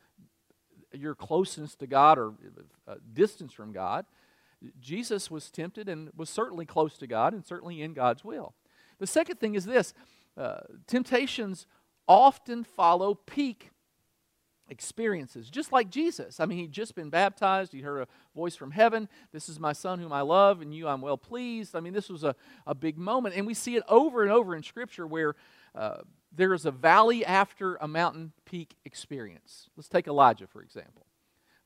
your 0.95 1.15
closeness 1.15 1.75
to 1.77 1.87
God 1.87 2.19
or 2.19 2.33
uh, 2.87 2.95
distance 3.13 3.53
from 3.53 3.73
God. 3.73 4.07
Jesus 4.81 5.31
was 5.31 5.51
tempted 5.51 5.89
and 5.89 6.11
was 6.17 6.31
certainly 6.31 6.65
close 6.65 6.97
to 6.99 7.07
God 7.07 7.35
and 7.35 7.45
certainly 7.45 7.83
in 7.83 7.93
God's 7.93 8.25
will. 8.25 8.55
The 8.99 9.07
second 9.07 9.41
thing 9.41 9.55
is 9.55 9.65
this 9.65 9.93
uh, 10.37 10.61
temptations 10.87 11.67
often 12.09 12.65
follow 12.65 13.15
peak 13.15 13.71
experiences, 14.69 15.51
just 15.51 15.73
like 15.73 15.91
Jesus. 15.91 16.41
I 16.41 16.47
mean, 16.47 16.59
he'd 16.59 16.73
just 16.73 16.95
been 16.95 17.11
baptized, 17.11 17.73
he 17.73 17.81
heard 17.81 18.03
a 18.03 18.09
voice 18.35 18.57
from 18.57 18.71
heaven 18.71 19.09
This 19.33 19.49
is 19.49 19.61
my 19.61 19.73
son 19.73 19.99
whom 19.99 20.13
I 20.13 20.23
love, 20.23 20.63
and 20.63 20.75
you 20.75 20.89
I'm 20.89 21.01
well 21.01 21.19
pleased. 21.19 21.77
I 21.77 21.81
mean, 21.81 21.93
this 21.93 22.09
was 22.09 22.25
a, 22.25 22.35
a 22.67 22.75
big 22.75 22.97
moment. 22.97 23.35
And 23.35 23.47
we 23.47 23.55
see 23.55 23.77
it 23.77 23.83
over 23.89 24.23
and 24.23 24.33
over 24.33 24.57
in 24.57 24.63
Scripture 24.63 25.07
where 25.07 25.35
uh, 25.75 25.99
there 26.37 26.55
is 26.55 26.67
a 26.67 26.71
valley 26.71 27.25
after 27.25 27.77
a 27.77 27.89
mountain 27.89 28.33
peak 28.45 28.77
experience. 28.85 29.69
Let's 29.77 29.89
take 29.89 30.07
Elijah, 30.07 30.47
for 30.47 30.63
example. 30.63 31.07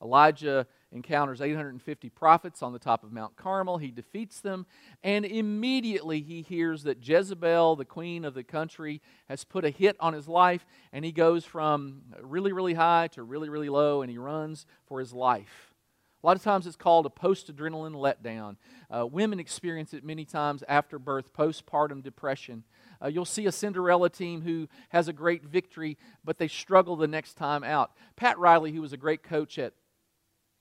Elijah 0.03 0.67
encounters 0.93 1.41
850 1.41 2.09
prophets 2.11 2.63
on 2.63 2.73
the 2.73 2.79
top 2.79 3.03
of 3.03 3.13
Mount 3.13 3.37
Carmel. 3.37 3.79
He 3.79 3.91
defeats 3.91 4.41
them, 4.41 4.65
and 5.03 5.25
immediately 5.25 6.21
he 6.21 6.43
hears 6.43 6.85
that 6.85 7.07
Jezebel, 7.07 7.77
the 7.77 7.85
queen 7.85 8.25
of 8.25 8.35
the 8.35 8.45
country, 8.45 9.03
has 9.29 9.45
put 9.45 9.65
a 9.65 9.71
hit 9.71 9.97
on 9.99 10.13
his 10.13 10.29
life, 10.29 10.65
and 10.93 11.05
he 11.05 11.13
goes 11.13 11.45
from 11.45 12.03
really, 12.23 12.53
really 12.53 12.75
high 12.75 13.09
to 13.09 13.23
really, 13.23 13.49
really 13.49 13.69
low, 13.69 14.03
and 14.03 14.11
he 14.11 14.19
runs 14.19 14.67
for 14.87 15.01
his 15.01 15.13
life. 15.13 15.75
A 16.23 16.27
lot 16.27 16.37
of 16.37 16.43
times 16.43 16.67
it's 16.67 16.77
called 16.77 17.07
a 17.07 17.11
post 17.11 17.55
adrenaline 17.55 17.95
letdown. 17.95 18.57
Uh, 18.91 19.07
women 19.07 19.39
experience 19.39 19.95
it 19.95 20.05
many 20.05 20.25
times 20.25 20.65
after 20.69 20.99
birth, 20.99 21.33
postpartum 21.33 22.03
depression. 22.03 22.65
Uh, 23.03 23.09
you'll 23.09 23.25
see 23.25 23.47
a 23.47 23.53
Cinderella 23.53 24.11
team 24.11 24.43
who 24.43 24.69
has 24.91 25.09
a 25.09 25.13
great 25.13 25.45
victory, 25.45 25.97
but 26.25 26.39
they 26.39 26.49
struggle 26.49 26.97
the 26.97 27.09
next 27.09 27.35
time 27.35 27.63
out. 27.63 27.93
Pat 28.17 28.39
Riley, 28.39 28.73
who 28.73 28.81
was 28.81 28.93
a 28.93 28.97
great 28.97 29.23
coach 29.23 29.59
at 29.59 29.73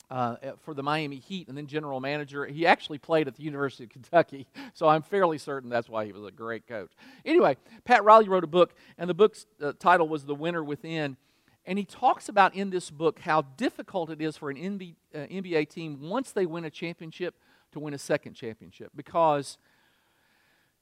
uh, 0.10 0.36
for 0.62 0.74
the 0.74 0.84
Miami 0.84 1.18
Heat 1.18 1.48
and 1.48 1.58
then 1.58 1.68
general 1.68 2.00
manager. 2.00 2.46
He 2.46 2.66
actually 2.66 2.98
played 2.98 3.28
at 3.28 3.36
the 3.36 3.44
University 3.44 3.84
of 3.84 3.90
Kentucky, 3.90 4.48
so 4.74 4.88
I'm 4.88 5.02
fairly 5.02 5.38
certain 5.38 5.70
that's 5.70 5.90
why 5.90 6.06
he 6.06 6.12
was 6.12 6.24
a 6.24 6.32
great 6.32 6.68
coach. 6.68 6.92
Anyway, 7.26 7.58
Pat 7.84 8.04
Riley 8.04 8.30
wrote 8.30 8.44
a 8.44 8.48
book, 8.48 8.74
and 8.98 9.10
the 9.10 9.14
book's 9.14 9.46
uh, 9.62 9.74
title 9.80 10.08
was 10.08 10.26
The 10.26 10.36
Winner 10.36 10.64
Within. 10.64 11.18
And 11.66 11.78
he 11.78 11.84
talks 11.84 12.30
about 12.30 12.56
in 12.56 12.70
this 12.70 12.90
book 12.90 13.20
how 13.20 13.42
difficult 13.42 14.10
it 14.10 14.22
is 14.22 14.38
for 14.38 14.50
an 14.50 14.56
NBA, 14.56 14.96
uh, 15.14 15.18
NBA 15.18 15.70
team 15.70 16.00
once 16.02 16.32
they 16.32 16.46
win 16.46 16.64
a 16.64 16.70
championship 16.70 17.36
to 17.74 17.80
win 17.80 17.94
a 17.94 17.98
second 17.98 18.36
championship 18.36 18.92
because 18.96 19.58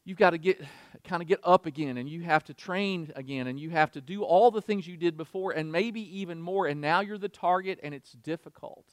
you've 0.05 0.17
got 0.17 0.29
to 0.29 0.37
get 0.37 0.61
kind 1.03 1.21
of 1.21 1.27
get 1.27 1.39
up 1.43 1.65
again 1.65 1.97
and 1.97 2.07
you 2.07 2.21
have 2.21 2.43
to 2.45 2.53
train 2.53 3.11
again 3.15 3.47
and 3.47 3.59
you 3.59 3.69
have 3.69 3.91
to 3.91 4.01
do 4.01 4.23
all 4.23 4.49
the 4.49 4.61
things 4.61 4.87
you 4.87 4.95
did 4.97 5.17
before 5.17 5.51
and 5.51 5.71
maybe 5.71 6.01
even 6.19 6.41
more 6.41 6.65
and 6.65 6.79
now 6.79 7.01
you're 7.01 7.17
the 7.17 7.29
target 7.29 7.79
and 7.83 7.93
it's 7.93 8.13
difficult 8.13 8.85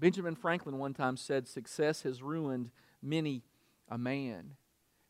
Benjamin 0.00 0.34
Franklin 0.34 0.78
one 0.78 0.94
time 0.94 1.18
said, 1.18 1.46
Success 1.46 2.02
has 2.02 2.22
ruined 2.22 2.70
many 3.02 3.42
a 3.88 3.98
man. 3.98 4.54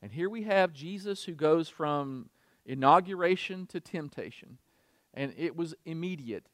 And 0.02 0.10
here 0.12 0.28
we 0.28 0.42
have 0.42 0.72
Jesus 0.72 1.24
who 1.24 1.32
goes 1.32 1.68
from 1.68 2.28
inauguration 2.66 3.66
to 3.66 3.78
temptation, 3.80 4.58
and 5.14 5.32
it 5.38 5.56
was 5.56 5.74
immediate. 5.86 6.46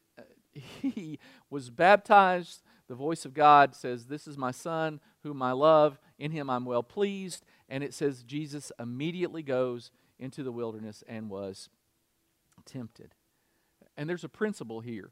He 0.81 1.19
was 1.51 1.69
baptized. 1.69 2.63
The 2.89 2.95
voice 2.95 3.27
of 3.27 3.35
God 3.35 3.75
says, 3.75 4.07
This 4.07 4.27
is 4.27 4.39
my 4.39 4.53
Son, 4.53 5.01
whom 5.23 5.43
I 5.43 5.53
love. 5.53 5.99
In 6.19 6.31
him 6.31 6.49
I'm 6.49 6.65
well 6.65 6.83
pleased. 6.83 7.45
And 7.69 7.83
it 7.83 7.95
says, 7.95 8.23
Jesus 8.23 8.71
immediately 8.79 9.43
goes 9.43 9.91
into 10.19 10.43
the 10.43 10.53
wilderness 10.53 11.03
and 11.09 11.29
was 11.29 11.69
tempted. 12.65 13.15
And 13.97 14.09
there's 14.09 14.25
a 14.25 14.29
principle 14.29 14.81
here. 14.81 15.11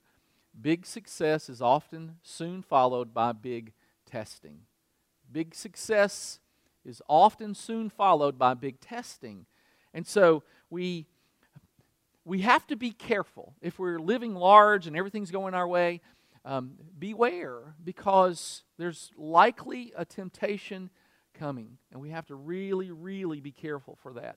Big 0.61 0.87
success 0.87 1.49
is 1.49 1.61
often 1.61 2.17
soon 2.23 2.63
followed 2.63 3.13
by 3.13 3.33
big 3.33 3.73
testing. 4.07 4.61
Big 5.31 5.55
success 5.55 6.39
is 6.85 7.03
often 7.09 7.55
soon 7.55 7.91
followed 7.91 8.39
by 8.39 8.55
big 8.55 8.81
testing. 8.81 9.47
And 9.93 10.07
so 10.07 10.43
we 10.71 11.07
we 12.27 12.41
have 12.41 12.67
to 12.69 12.77
be 12.77 12.91
careful. 12.91 13.55
If 13.61 13.79
we're 13.79 13.99
living 13.99 14.35
large 14.35 14.87
and 14.87 14.97
everything's 14.97 15.31
going 15.31 15.53
our 15.53 15.69
way, 15.69 16.01
um, 16.45 16.73
beware 16.99 17.75
because 17.83 18.63
there's 18.79 19.11
likely 19.17 19.93
a 19.97 20.05
temptation 20.05 20.91
coming. 21.35 21.79
And 21.93 22.00
we 22.00 22.11
have 22.11 22.26
to 22.26 22.35
really, 22.35 22.91
really 22.91 23.41
be 23.41 23.53
careful 23.53 23.99
for 24.03 24.12
that. 24.14 24.37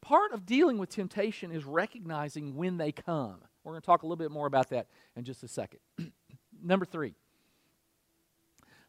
Part 0.00 0.32
of 0.32 0.44
dealing 0.44 0.78
with 0.78 0.90
temptation 0.90 1.50
is 1.50 1.64
recognizing 1.64 2.54
when 2.54 2.76
they 2.76 2.92
come. 2.92 3.38
We're 3.62 3.72
going 3.72 3.80
to 3.80 3.86
talk 3.86 4.02
a 4.02 4.06
little 4.06 4.16
bit 4.16 4.30
more 4.30 4.46
about 4.46 4.68
that 4.70 4.86
in 5.16 5.24
just 5.24 5.42
a 5.42 5.48
second. 5.48 5.80
Number 6.62 6.84
three, 6.84 7.14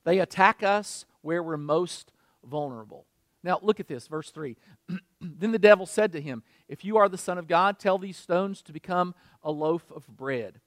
they 0.04 0.20
attack 0.20 0.64
us 0.64 1.06
where 1.22 1.42
we're 1.42 1.58
most 1.58 2.12
vulnerable. 2.44 3.06
Now, 3.44 3.60
look 3.62 3.80
at 3.80 3.88
this, 3.88 4.08
verse 4.08 4.32
3. 4.32 4.58
then 5.22 5.52
the 5.52 5.60
devil 5.60 5.86
said 5.86 6.12
to 6.14 6.22
him, 6.22 6.44
If 6.68 6.84
you 6.84 6.98
are 6.98 7.08
the 7.08 7.18
Son 7.18 7.38
of 7.38 7.48
God, 7.48 7.78
tell 7.78 7.98
these 7.98 8.18
stones 8.18 8.62
to 8.64 8.74
become 8.74 9.14
a 9.44 9.52
loaf 9.52 9.92
of 9.96 10.08
bread. 10.08 10.60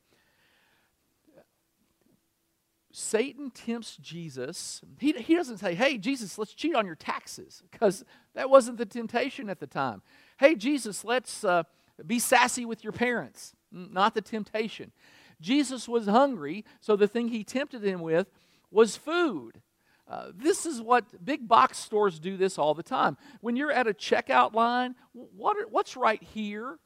Satan 2.90 3.50
tempts 3.50 3.97
Jesus. 3.97 4.80
He, 4.99 5.12
he 5.12 5.35
doesn't 5.35 5.59
say, 5.59 5.75
Hey, 5.75 5.99
Jesus, 5.99 6.38
let's 6.38 6.54
cheat 6.54 6.75
on 6.75 6.87
your 6.87 6.95
taxes, 6.95 7.62
because 7.71 8.04
that 8.35 8.50
wasn't 8.50 8.78
the 8.78 8.87
temptation 8.87 9.50
at 9.50 9.61
the 9.61 9.66
time. 9.66 10.02
Hey, 10.38 10.54
Jesus, 10.54 11.04
let's 11.04 11.45
uh, 11.45 11.64
be 12.07 12.18
sassy 12.18 12.64
with 12.64 12.83
your 12.83 12.92
parents 12.92 13.54
not 13.71 14.14
the 14.14 14.21
temptation. 14.21 14.92
Jesus 15.40 15.88
was 15.88 16.07
hungry, 16.07 16.64
so 16.80 16.97
the 16.97 17.09
thing 17.09 17.28
he 17.28 17.45
tempted 17.45 17.85
him 17.85 18.00
with 18.00 18.28
was 18.71 18.97
food. 18.97 19.61
Uh, 20.09 20.28
this 20.35 20.64
is 20.64 20.80
what 20.80 21.25
big 21.25 21.47
box 21.47 21.78
stores 21.78 22.18
do 22.18 22.37
this 22.37 22.59
all 22.59 22.75
the 22.75 22.83
time. 22.83 23.16
When 23.40 23.57
you're 23.57 23.71
at 23.71 23.87
a 23.87 23.92
checkout 23.92 24.54
line, 24.54 24.95
what 25.12 25.57
are, 25.57 25.68
what's 25.68 25.97
right 25.97 26.23
here? 26.23 26.78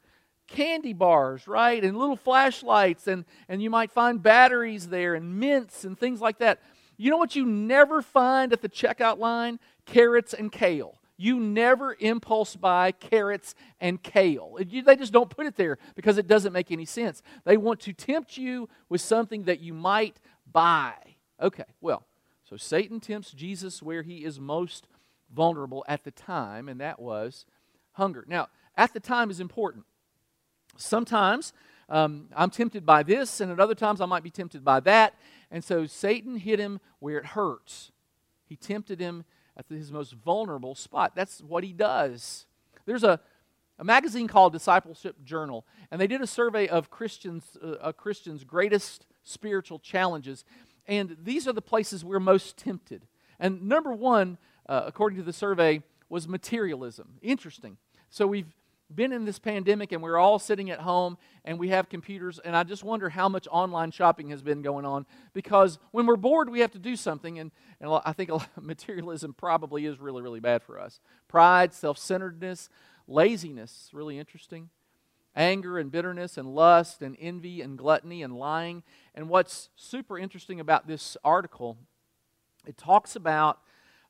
Candy 0.52 0.92
bars, 0.92 1.48
right? 1.48 1.82
And 1.82 1.96
little 1.96 2.16
flashlights, 2.16 3.06
and, 3.06 3.24
and 3.48 3.62
you 3.62 3.70
might 3.70 3.90
find 3.90 4.22
batteries 4.22 4.88
there, 4.88 5.14
and 5.14 5.40
mints, 5.40 5.84
and 5.84 5.98
things 5.98 6.20
like 6.20 6.38
that. 6.38 6.60
You 6.96 7.10
know 7.10 7.16
what 7.16 7.34
you 7.34 7.46
never 7.46 8.02
find 8.02 8.52
at 8.52 8.62
the 8.62 8.68
checkout 8.68 9.18
line? 9.18 9.58
Carrots 9.86 10.34
and 10.34 10.52
kale. 10.52 10.98
You 11.16 11.40
never 11.40 11.96
impulse 11.98 12.54
buy 12.54 12.92
carrots 12.92 13.54
and 13.80 14.02
kale. 14.02 14.58
They 14.58 14.96
just 14.96 15.12
don't 15.12 15.30
put 15.30 15.46
it 15.46 15.56
there 15.56 15.78
because 15.94 16.18
it 16.18 16.26
doesn't 16.26 16.52
make 16.52 16.70
any 16.70 16.84
sense. 16.84 17.22
They 17.44 17.56
want 17.56 17.80
to 17.80 17.92
tempt 17.92 18.36
you 18.36 18.68
with 18.88 19.00
something 19.00 19.44
that 19.44 19.60
you 19.60 19.72
might 19.72 20.18
buy. 20.50 20.94
Okay, 21.40 21.64
well, 21.80 22.04
so 22.44 22.56
Satan 22.56 23.00
tempts 23.00 23.30
Jesus 23.30 23.82
where 23.82 24.02
he 24.02 24.24
is 24.24 24.38
most 24.38 24.86
vulnerable 25.34 25.84
at 25.88 26.04
the 26.04 26.10
time, 26.10 26.68
and 26.68 26.80
that 26.80 27.00
was 27.00 27.46
hunger. 27.92 28.24
Now, 28.28 28.48
at 28.76 28.92
the 28.92 29.00
time 29.00 29.30
is 29.30 29.40
important. 29.40 29.84
Sometimes 30.76 31.52
um, 31.88 32.28
I'm 32.34 32.50
tempted 32.50 32.86
by 32.86 33.02
this, 33.02 33.40
and 33.40 33.52
at 33.52 33.60
other 33.60 33.74
times 33.74 34.00
I 34.00 34.06
might 34.06 34.22
be 34.22 34.30
tempted 34.30 34.64
by 34.64 34.80
that. 34.80 35.14
And 35.50 35.62
so 35.62 35.86
Satan 35.86 36.36
hit 36.36 36.58
him 36.58 36.80
where 37.00 37.18
it 37.18 37.26
hurts. 37.26 37.92
He 38.46 38.56
tempted 38.56 39.00
him 39.00 39.24
at 39.56 39.66
his 39.68 39.92
most 39.92 40.14
vulnerable 40.14 40.74
spot. 40.74 41.12
That's 41.14 41.42
what 41.42 41.64
he 41.64 41.72
does. 41.72 42.46
There's 42.86 43.04
a, 43.04 43.20
a 43.78 43.84
magazine 43.84 44.26
called 44.28 44.52
Discipleship 44.52 45.22
Journal, 45.24 45.66
and 45.90 46.00
they 46.00 46.06
did 46.06 46.22
a 46.22 46.26
survey 46.26 46.68
of 46.68 46.90
Christians, 46.90 47.56
uh, 47.62 47.92
Christians' 47.92 48.44
greatest 48.44 49.06
spiritual 49.22 49.78
challenges. 49.78 50.44
And 50.86 51.16
these 51.22 51.46
are 51.46 51.52
the 51.52 51.62
places 51.62 52.04
we're 52.04 52.20
most 52.20 52.56
tempted. 52.56 53.06
And 53.38 53.62
number 53.68 53.92
one, 53.92 54.38
uh, 54.68 54.82
according 54.86 55.18
to 55.18 55.24
the 55.24 55.32
survey, 55.32 55.82
was 56.08 56.26
materialism. 56.26 57.18
Interesting. 57.22 57.76
So 58.10 58.26
we've 58.26 58.52
been 58.94 59.12
in 59.12 59.24
this 59.24 59.38
pandemic 59.38 59.92
and 59.92 60.02
we're 60.02 60.18
all 60.18 60.38
sitting 60.38 60.70
at 60.70 60.80
home 60.80 61.16
and 61.44 61.58
we 61.58 61.68
have 61.68 61.88
computers 61.88 62.38
and 62.44 62.56
i 62.56 62.62
just 62.62 62.84
wonder 62.84 63.08
how 63.08 63.28
much 63.28 63.48
online 63.50 63.90
shopping 63.90 64.30
has 64.30 64.42
been 64.42 64.62
going 64.62 64.84
on 64.84 65.06
because 65.32 65.78
when 65.90 66.06
we're 66.06 66.16
bored 66.16 66.50
we 66.50 66.60
have 66.60 66.70
to 66.70 66.78
do 66.78 66.96
something 66.96 67.38
and, 67.38 67.50
and 67.80 67.90
i 68.04 68.12
think 68.12 68.30
materialism 68.60 69.34
probably 69.34 69.86
is 69.86 69.98
really 69.98 70.22
really 70.22 70.40
bad 70.40 70.62
for 70.62 70.78
us. 70.78 71.00
Pride 71.28 71.72
self-centeredness 71.72 72.68
laziness 73.06 73.90
really 73.92 74.18
interesting. 74.18 74.70
Anger 75.34 75.78
and 75.78 75.90
bitterness 75.90 76.36
and 76.36 76.54
lust 76.54 77.00
and 77.00 77.16
envy 77.18 77.62
and 77.62 77.78
gluttony 77.78 78.22
and 78.22 78.36
lying. 78.36 78.82
And 79.14 79.30
what's 79.30 79.70
super 79.76 80.18
interesting 80.18 80.60
about 80.60 80.86
this 80.86 81.16
article 81.24 81.78
it 82.64 82.76
talks 82.76 83.16
about 83.16 83.58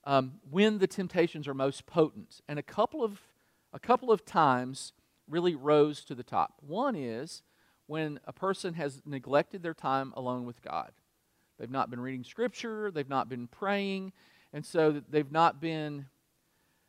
um, 0.04 0.34
when 0.50 0.76
the 0.78 0.86
temptations 0.86 1.48
are 1.48 1.54
most 1.54 1.86
potent. 1.86 2.42
And 2.48 2.58
a 2.58 2.62
couple 2.62 3.02
of 3.02 3.20
a 3.72 3.78
couple 3.78 4.10
of 4.10 4.24
times 4.24 4.92
really 5.28 5.54
rose 5.54 6.04
to 6.04 6.14
the 6.14 6.22
top. 6.22 6.54
One 6.60 6.94
is 6.94 7.42
when 7.86 8.20
a 8.26 8.32
person 8.32 8.74
has 8.74 9.02
neglected 9.04 9.62
their 9.62 9.74
time 9.74 10.12
alone 10.16 10.44
with 10.44 10.62
God. 10.62 10.92
They've 11.58 11.70
not 11.70 11.90
been 11.90 12.00
reading 12.00 12.24
Scripture, 12.24 12.90
they've 12.90 13.08
not 13.08 13.28
been 13.28 13.46
praying, 13.46 14.12
and 14.52 14.64
so 14.64 15.02
they've 15.08 15.30
not 15.30 15.60
been 15.60 16.06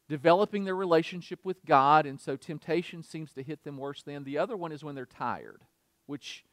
developing 0.09 0.65
their 0.65 0.75
relationship 0.75 1.39
with 1.43 1.63
God, 1.65 2.05
and 2.05 2.19
so 2.19 2.35
temptation 2.35 3.03
seems 3.03 3.31
to 3.33 3.43
hit 3.43 3.63
them 3.63 3.77
worse 3.77 4.03
than. 4.03 4.23
The 4.23 4.37
other 4.37 4.57
one 4.57 4.71
is 4.71 4.83
when 4.83 4.95
they're 4.95 5.05
tired, 5.05 5.61
which 6.05 6.43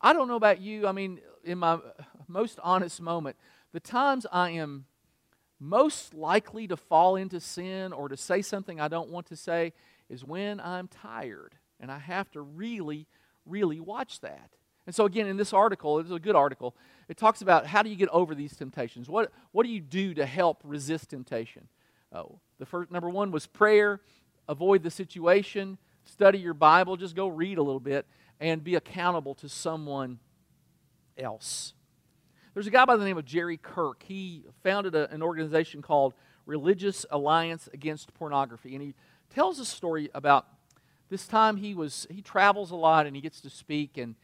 I 0.00 0.12
don't 0.12 0.28
know 0.28 0.36
about 0.36 0.60
you. 0.60 0.86
I 0.86 0.92
mean, 0.92 1.20
in 1.44 1.58
my 1.58 1.78
most 2.26 2.58
honest 2.62 3.00
moment, 3.00 3.36
the 3.72 3.80
times 3.80 4.26
I 4.32 4.50
am 4.50 4.86
most 5.58 6.14
likely 6.14 6.66
to 6.68 6.76
fall 6.76 7.16
into 7.16 7.40
sin 7.40 7.92
or 7.92 8.08
to 8.08 8.16
say 8.16 8.42
something 8.42 8.80
I 8.80 8.88
don't 8.88 9.10
want 9.10 9.26
to 9.26 9.36
say 9.36 9.72
is 10.08 10.24
when 10.24 10.60
I'm 10.60 10.88
tired. 10.88 11.54
And 11.80 11.90
I 11.90 11.98
have 11.98 12.30
to 12.32 12.40
really, 12.40 13.06
really 13.44 13.80
watch 13.80 14.20
that. 14.20 14.50
And 14.86 14.94
so, 14.94 15.04
again, 15.04 15.26
in 15.26 15.36
this 15.36 15.52
article, 15.52 15.98
it's 15.98 16.10
a 16.10 16.18
good 16.18 16.36
article, 16.36 16.76
it 17.08 17.16
talks 17.16 17.42
about 17.42 17.66
how 17.66 17.82
do 17.82 17.90
you 17.90 17.96
get 17.96 18.08
over 18.10 18.34
these 18.34 18.54
temptations? 18.54 19.08
What, 19.08 19.32
what 19.52 19.64
do 19.64 19.70
you 19.70 19.80
do 19.80 20.14
to 20.14 20.24
help 20.24 20.60
resist 20.62 21.10
temptation? 21.10 21.68
Oh, 22.12 22.38
the 22.58 22.66
first 22.66 22.90
number 22.90 23.10
one 23.10 23.32
was 23.32 23.46
prayer, 23.46 24.00
avoid 24.48 24.84
the 24.84 24.90
situation, 24.90 25.76
study 26.04 26.38
your 26.38 26.54
Bible, 26.54 26.96
just 26.96 27.16
go 27.16 27.26
read 27.26 27.58
a 27.58 27.62
little 27.62 27.80
bit, 27.80 28.06
and 28.38 28.62
be 28.62 28.76
accountable 28.76 29.34
to 29.36 29.48
someone 29.48 30.20
else. 31.18 31.74
There's 32.56 32.66
a 32.66 32.70
guy 32.70 32.86
by 32.86 32.96
the 32.96 33.04
name 33.04 33.18
of 33.18 33.26
Jerry 33.26 33.58
Kirk. 33.58 34.02
He 34.02 34.42
founded 34.62 34.94
a, 34.94 35.12
an 35.12 35.22
organization 35.22 35.82
called 35.82 36.14
Religious 36.46 37.04
Alliance 37.10 37.68
Against 37.74 38.14
Pornography, 38.14 38.74
and 38.74 38.82
he 38.82 38.94
tells 39.28 39.58
a 39.58 39.64
story 39.66 40.08
about 40.14 40.46
this 41.10 41.26
time 41.26 41.58
he 41.58 41.74
was 41.74 42.06
he 42.08 42.22
travels 42.22 42.70
a 42.70 42.74
lot 42.74 43.04
and 43.04 43.14
he 43.14 43.20
gets 43.20 43.42
to 43.42 43.50
speak 43.50 43.98
and 43.98 44.14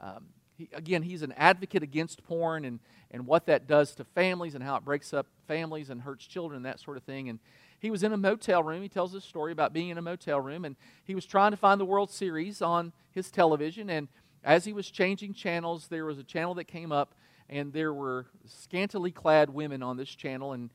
um, 0.00 0.28
he, 0.56 0.70
again 0.72 1.02
he's 1.02 1.20
an 1.20 1.32
advocate 1.32 1.82
against 1.82 2.24
porn 2.24 2.64
and 2.64 2.80
and 3.10 3.26
what 3.26 3.44
that 3.44 3.66
does 3.66 3.94
to 3.96 4.04
families 4.04 4.54
and 4.54 4.64
how 4.64 4.76
it 4.76 4.86
breaks 4.86 5.12
up 5.12 5.26
families 5.46 5.90
and 5.90 6.00
hurts 6.00 6.26
children 6.26 6.56
and 6.56 6.64
that 6.64 6.80
sort 6.80 6.96
of 6.96 7.02
thing. 7.02 7.28
And 7.28 7.40
he 7.78 7.90
was 7.90 8.02
in 8.02 8.14
a 8.14 8.16
motel 8.16 8.62
room. 8.62 8.80
He 8.80 8.88
tells 8.88 9.12
this 9.12 9.26
story 9.26 9.52
about 9.52 9.74
being 9.74 9.90
in 9.90 9.98
a 9.98 10.02
motel 10.02 10.40
room 10.40 10.64
and 10.64 10.76
he 11.04 11.14
was 11.14 11.26
trying 11.26 11.50
to 11.50 11.58
find 11.58 11.78
the 11.78 11.84
world 11.84 12.10
series 12.10 12.62
on 12.62 12.94
his 13.10 13.30
television. 13.30 13.90
And 13.90 14.08
as 14.42 14.64
he 14.64 14.72
was 14.72 14.90
changing 14.90 15.34
channels 15.34 15.88
there 15.88 16.06
was 16.06 16.16
a 16.16 16.24
channel 16.24 16.54
that 16.54 16.64
came 16.64 16.90
up 16.90 17.14
and 17.52 17.72
there 17.72 17.92
were 17.92 18.26
scantily 18.46 19.12
clad 19.12 19.50
women 19.50 19.82
on 19.82 19.96
this 19.96 20.08
channel 20.08 20.52
and 20.52 20.70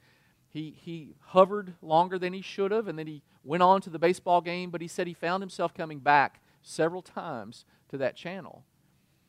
he, 0.50 0.75
he 0.77 1.15
hovered 1.25 1.74
longer 1.81 2.17
than 2.17 2.34
he 2.34 2.41
should 2.41 2.72
have, 2.72 2.88
and 2.88 2.98
then 2.98 3.05
he 3.05 3.22
went 3.43 3.62
on 3.62 3.81
to 3.81 3.89
the 3.89 4.00
baseball 4.00 4.41
game, 4.41 4.69
but 4.69 4.81
he 4.81 4.88
said 4.88 5.05
he 5.05 5.13
found 5.13 5.43
himself 5.43 5.74
coming 5.74 6.00
back 6.00 6.41
several 6.62 7.01
times 7.01 7.65
to 7.89 7.98
that 7.98 8.15
channel. 8.15 8.63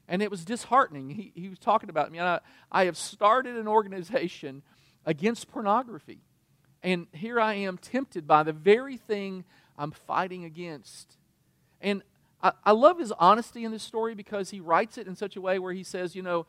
And 0.08 0.22
it 0.22 0.30
was 0.30 0.44
disheartening. 0.44 1.10
He, 1.10 1.32
he 1.34 1.48
was 1.48 1.58
talking 1.58 1.90
about 1.90 2.10
me. 2.10 2.20
I, 2.20 2.40
I 2.70 2.84
have 2.84 2.96
started 2.96 3.56
an 3.56 3.68
organization 3.68 4.62
against 5.04 5.50
pornography. 5.50 6.20
And 6.82 7.08
here 7.12 7.40
I 7.40 7.54
am 7.54 7.76
tempted 7.76 8.26
by 8.26 8.42
the 8.42 8.52
very 8.52 8.96
thing 8.96 9.44
I'm 9.76 9.90
fighting 9.90 10.44
against. 10.44 11.18
And 11.80 12.02
I, 12.42 12.52
I 12.64 12.72
love 12.72 12.98
his 12.98 13.12
honesty 13.12 13.64
in 13.64 13.72
this 13.72 13.82
story 13.82 14.14
because 14.14 14.50
he 14.50 14.60
writes 14.60 14.96
it 14.96 15.06
in 15.06 15.16
such 15.16 15.36
a 15.36 15.40
way 15.40 15.58
where 15.58 15.72
he 15.72 15.82
says, 15.82 16.14
you 16.14 16.22
know, 16.22 16.46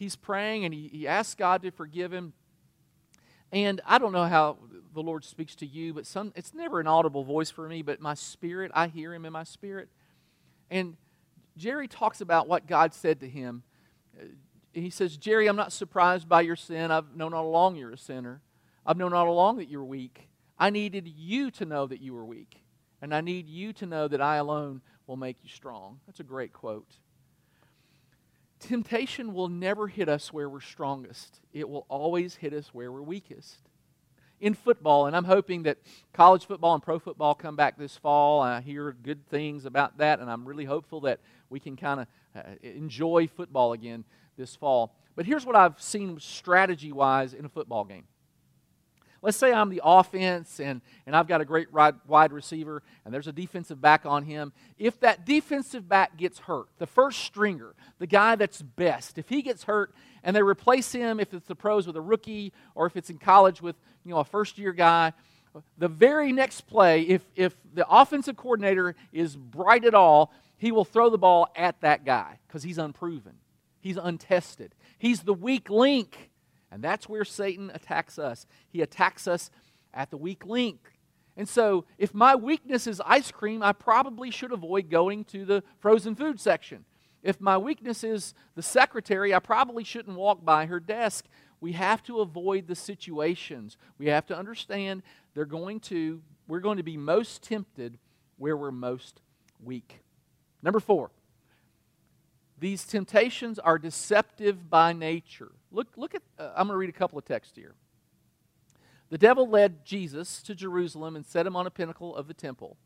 he's 0.00 0.16
praying 0.16 0.64
and 0.64 0.72
he, 0.72 0.88
he 0.88 1.06
asks 1.06 1.34
God 1.34 1.62
to 1.62 1.70
forgive 1.70 2.10
him. 2.12 2.32
And 3.52 3.82
I 3.84 3.98
don't 3.98 4.12
know 4.12 4.24
how 4.24 4.56
the 4.94 5.02
Lord 5.02 5.24
speaks 5.24 5.54
to 5.56 5.66
you, 5.66 5.92
but 5.92 6.06
some 6.06 6.32
it's 6.34 6.54
never 6.54 6.80
an 6.80 6.86
audible 6.86 7.22
voice 7.22 7.50
for 7.50 7.68
me, 7.68 7.82
but 7.82 8.00
my 8.00 8.14
spirit, 8.14 8.72
I 8.74 8.86
hear 8.88 9.12
him 9.12 9.26
in 9.26 9.32
my 9.32 9.44
spirit. 9.44 9.88
And 10.70 10.96
Jerry 11.56 11.86
talks 11.86 12.20
about 12.20 12.48
what 12.48 12.66
God 12.66 12.94
said 12.94 13.20
to 13.20 13.28
him. 13.28 13.62
He 14.72 14.88
says, 14.88 15.16
Jerry, 15.16 15.48
I'm 15.48 15.56
not 15.56 15.72
surprised 15.72 16.28
by 16.28 16.40
your 16.40 16.56
sin. 16.56 16.90
I've 16.90 17.14
known 17.14 17.34
all 17.34 17.46
along 17.46 17.76
you're 17.76 17.92
a 17.92 17.98
sinner. 17.98 18.40
I've 18.86 18.96
known 18.96 19.12
all 19.12 19.28
along 19.28 19.58
that 19.58 19.68
you're 19.68 19.84
weak. 19.84 20.28
I 20.58 20.70
needed 20.70 21.06
you 21.06 21.50
to 21.52 21.66
know 21.66 21.86
that 21.86 22.00
you 22.00 22.14
were 22.14 22.24
weak. 22.24 22.62
And 23.02 23.14
I 23.14 23.20
need 23.20 23.48
you 23.48 23.72
to 23.74 23.86
know 23.86 24.08
that 24.08 24.20
I 24.20 24.36
alone 24.36 24.80
will 25.06 25.16
make 25.16 25.38
you 25.42 25.50
strong. 25.50 26.00
That's 26.06 26.20
a 26.20 26.24
great 26.24 26.52
quote. 26.52 26.96
Temptation 28.60 29.32
will 29.32 29.48
never 29.48 29.88
hit 29.88 30.08
us 30.08 30.32
where 30.32 30.48
we're 30.48 30.60
strongest, 30.60 31.40
it 31.52 31.68
will 31.68 31.86
always 31.88 32.36
hit 32.36 32.52
us 32.52 32.68
where 32.72 32.92
we're 32.92 33.02
weakest. 33.02 33.56
In 34.38 34.54
football, 34.54 35.06
and 35.06 35.14
I'm 35.14 35.24
hoping 35.24 35.64
that 35.64 35.76
college 36.14 36.46
football 36.46 36.72
and 36.72 36.82
pro 36.82 36.98
football 36.98 37.34
come 37.34 37.56
back 37.56 37.76
this 37.76 37.98
fall. 37.98 38.40
I 38.40 38.62
hear 38.62 38.92
good 39.02 39.28
things 39.28 39.66
about 39.66 39.98
that, 39.98 40.18
and 40.18 40.30
I'm 40.30 40.48
really 40.48 40.64
hopeful 40.64 41.02
that 41.02 41.20
we 41.50 41.60
can 41.60 41.76
kind 41.76 42.00
of 42.00 42.06
uh, 42.34 42.40
enjoy 42.62 43.26
football 43.26 43.74
again 43.74 44.02
this 44.38 44.56
fall. 44.56 44.94
But 45.14 45.26
here's 45.26 45.44
what 45.44 45.56
I've 45.56 45.78
seen 45.78 46.18
strategy 46.20 46.90
wise 46.90 47.34
in 47.34 47.44
a 47.44 47.50
football 47.50 47.84
game 47.84 48.04
Let's 49.22 49.36
say 49.36 49.52
I'm 49.52 49.68
the 49.68 49.82
offense 49.84 50.60
and, 50.60 50.80
and 51.06 51.14
I've 51.14 51.26
got 51.26 51.40
a 51.40 51.44
great 51.44 51.68
wide 51.72 52.32
receiver 52.32 52.82
and 53.04 53.12
there's 53.12 53.26
a 53.26 53.32
defensive 53.32 53.80
back 53.80 54.06
on 54.06 54.24
him. 54.24 54.52
If 54.78 54.98
that 55.00 55.26
defensive 55.26 55.88
back 55.88 56.16
gets 56.16 56.38
hurt, 56.38 56.68
the 56.78 56.86
first 56.86 57.20
stringer, 57.20 57.74
the 57.98 58.06
guy 58.06 58.36
that's 58.36 58.62
best, 58.62 59.18
if 59.18 59.28
he 59.28 59.42
gets 59.42 59.64
hurt 59.64 59.92
and 60.22 60.34
they 60.34 60.42
replace 60.42 60.92
him, 60.92 61.20
if 61.20 61.34
it's 61.34 61.46
the 61.46 61.54
pros 61.54 61.86
with 61.86 61.96
a 61.96 62.00
rookie 62.00 62.52
or 62.74 62.86
if 62.86 62.96
it's 62.96 63.10
in 63.10 63.18
college 63.18 63.60
with 63.60 63.76
you 64.04 64.12
know 64.12 64.20
a 64.20 64.24
first 64.24 64.56
year 64.56 64.72
guy, 64.72 65.12
the 65.76 65.88
very 65.88 66.32
next 66.32 66.62
play, 66.62 67.02
if, 67.02 67.22
if 67.34 67.54
the 67.74 67.86
offensive 67.88 68.36
coordinator 68.36 68.94
is 69.12 69.36
bright 69.36 69.84
at 69.84 69.94
all, 69.94 70.32
he 70.56 70.72
will 70.72 70.84
throw 70.84 71.10
the 71.10 71.18
ball 71.18 71.48
at 71.56 71.80
that 71.80 72.04
guy 72.04 72.38
because 72.46 72.62
he's 72.62 72.78
unproven. 72.78 73.34
He's 73.80 73.96
untested. 73.96 74.74
He's 74.98 75.20
the 75.20 75.34
weak 75.34 75.70
link 75.70 76.29
and 76.70 76.82
that's 76.82 77.08
where 77.08 77.24
Satan 77.24 77.70
attacks 77.74 78.18
us. 78.18 78.46
He 78.68 78.80
attacks 78.80 79.26
us 79.26 79.50
at 79.92 80.10
the 80.10 80.16
weak 80.16 80.44
link. 80.46 80.78
And 81.36 81.48
so, 81.48 81.84
if 81.96 82.12
my 82.12 82.34
weakness 82.34 82.86
is 82.86 83.00
ice 83.04 83.30
cream, 83.30 83.62
I 83.62 83.72
probably 83.72 84.30
should 84.30 84.52
avoid 84.52 84.90
going 84.90 85.24
to 85.26 85.44
the 85.44 85.62
frozen 85.78 86.14
food 86.14 86.40
section. 86.40 86.84
If 87.22 87.40
my 87.40 87.58
weakness 87.58 88.02
is 88.02 88.34
the 88.54 88.62
secretary, 88.62 89.34
I 89.34 89.38
probably 89.38 89.84
shouldn't 89.84 90.16
walk 90.16 90.44
by 90.44 90.66
her 90.66 90.80
desk. 90.80 91.26
We 91.60 91.72
have 91.72 92.02
to 92.04 92.20
avoid 92.20 92.66
the 92.66 92.74
situations. 92.74 93.76
We 93.98 94.06
have 94.06 94.26
to 94.26 94.36
understand 94.36 95.02
they're 95.34 95.44
going 95.44 95.80
to 95.80 96.22
we're 96.48 96.60
going 96.60 96.78
to 96.78 96.82
be 96.82 96.96
most 96.96 97.42
tempted 97.42 97.98
where 98.36 98.56
we're 98.56 98.72
most 98.72 99.20
weak. 99.62 100.00
Number 100.62 100.80
4. 100.80 101.10
These 102.58 102.84
temptations 102.84 103.58
are 103.58 103.78
deceptive 103.78 104.68
by 104.68 104.92
nature. 104.92 105.52
Look, 105.70 105.88
look 105.96 106.14
at, 106.14 106.22
uh, 106.38 106.50
I'm 106.56 106.66
going 106.66 106.74
to 106.74 106.76
read 106.76 106.90
a 106.90 106.92
couple 106.92 107.18
of 107.18 107.24
texts 107.24 107.54
here. 107.56 107.74
The 109.10 109.18
devil 109.18 109.48
led 109.48 109.84
Jesus 109.84 110.42
to 110.42 110.54
Jerusalem 110.54 111.16
and 111.16 111.26
set 111.26 111.46
him 111.46 111.56
on 111.56 111.66
a 111.66 111.70
pinnacle 111.70 112.14
of 112.14 112.28
the 112.28 112.34
temple. 112.34 112.76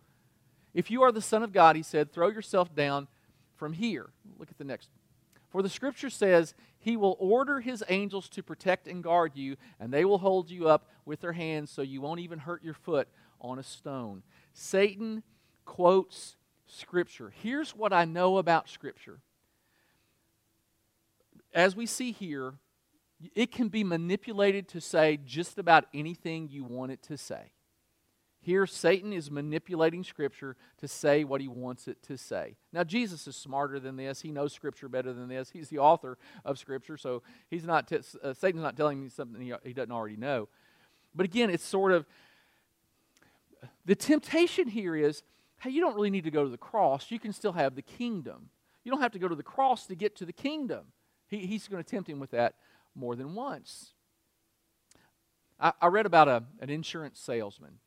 If 0.73 0.91
you 0.91 1.03
are 1.03 1.13
the 1.13 1.21
Son 1.21 1.43
of 1.43 1.53
God, 1.53 1.77
he 1.77 1.83
said, 1.83 2.13
throw 2.13 2.29
yourself 2.29 2.75
down 2.75 3.09
from 3.57 3.75
here. 3.75 4.11
Look 4.39 4.51
at 4.51 4.59
the 4.59 4.65
next. 4.65 4.89
For 5.55 5.63
the 5.63 5.69
scripture 5.69 6.11
says, 6.11 6.53
He 6.81 6.97
will 6.97 7.17
order 7.21 7.61
His 7.61 7.85
angels 7.89 8.29
to 8.31 8.43
protect 8.43 8.89
and 8.89 9.05
guard 9.05 9.37
you, 9.37 9.57
and 9.79 9.93
they 9.93 10.05
will 10.05 10.19
hold 10.19 10.51
you 10.51 10.69
up 10.69 10.89
with 11.05 11.21
their 11.21 11.33
hands 11.33 11.71
so 11.71 11.81
you 11.81 12.01
won't 12.01 12.19
even 12.19 12.41
hurt 12.41 12.65
your 12.65 12.75
foot 12.75 13.07
on 13.41 13.61
a 13.61 13.63
stone. 13.63 14.25
Satan 14.53 15.23
quotes 15.65 16.35
scripture. 16.67 17.33
Here's 17.41 17.71
what 17.71 17.93
I 17.93 18.05
know 18.05 18.39
about 18.39 18.69
scripture. 18.69 19.21
As 21.53 21.77
we 21.77 21.87
see 21.87 22.11
here, 22.11 22.55
it 23.35 23.53
can 23.53 23.69
be 23.69 23.85
manipulated 23.85 24.69
to 24.69 24.81
say 24.81 25.19
just 25.25 25.59
about 25.59 25.85
anything 25.95 26.49
you 26.49 26.65
want 26.65 26.93
it 26.93 27.03
to 27.05 27.17
say. 27.17 27.53
Here, 28.41 28.67
Satan 28.67 29.15
is 29.15 29.31
manipulating 29.31 30.05
Scripture 30.05 30.55
to 30.79 30.87
say 30.87 31.25
what 31.25 31.41
he 31.41 31.49
wants 31.49 31.89
it 31.89 32.03
to 32.03 32.19
say. 32.19 32.57
Now, 32.75 32.85
Jesus 32.85 33.27
is 33.27 33.37
smarter 33.37 33.81
than 33.81 33.97
this. 33.97 34.21
He 34.21 34.33
knows 34.33 34.53
Scripture 34.53 34.87
better 34.87 35.15
than 35.15 35.29
this. 35.29 35.49
He's 35.49 35.71
the 35.71 35.79
author 35.79 36.19
of 36.45 36.59
Scripture, 36.59 36.99
so 36.99 37.23
he's 37.49 37.65
not 37.65 37.89
t- 37.89 38.01
uh, 38.23 38.35
Satan's 38.35 38.63
not 38.63 38.77
telling 38.77 39.03
me 39.03 39.09
something 39.09 39.41
he, 39.41 39.55
he 39.63 39.73
doesn't 39.73 39.91
already 39.91 40.17
know. 40.17 40.49
But 41.15 41.25
again, 41.25 41.49
it's 41.49 41.65
sort 41.65 41.93
of 41.93 42.05
the 43.87 43.95
temptation 43.95 44.69
here 44.69 44.95
is 44.95 45.23
hey, 45.61 45.71
you 45.71 45.81
don't 45.81 45.95
really 45.95 46.11
need 46.11 46.25
to 46.25 46.31
go 46.31 46.45
to 46.45 46.51
the 46.51 46.59
cross. 46.59 47.11
You 47.11 47.19
can 47.19 47.33
still 47.33 47.53
have 47.53 47.75
the 47.75 47.83
kingdom. 47.83 48.51
You 48.85 48.93
don't 48.93 49.01
have 49.01 49.13
to 49.13 49.19
go 49.19 49.29
to 49.29 49.35
the 49.35 49.43
cross 49.43 49.87
to 49.87 49.95
get 49.95 50.15
to 50.17 50.27
the 50.27 50.33
kingdom. 50.33 50.89
He, 51.29 51.47
he's 51.47 51.67
going 51.69 51.83
to 51.83 51.89
tempt 51.89 52.11
him 52.11 52.21
with 52.21 52.33
that 52.33 52.57
more 52.95 53.17
than 53.17 53.35
once. 53.35 53.93
I, 55.59 55.73
I 55.81 55.87
read 55.89 56.07
about 56.07 56.29
a, 56.29 56.45
an 56.61 56.71
insurance 56.71 57.21
salesman, 57.21 57.79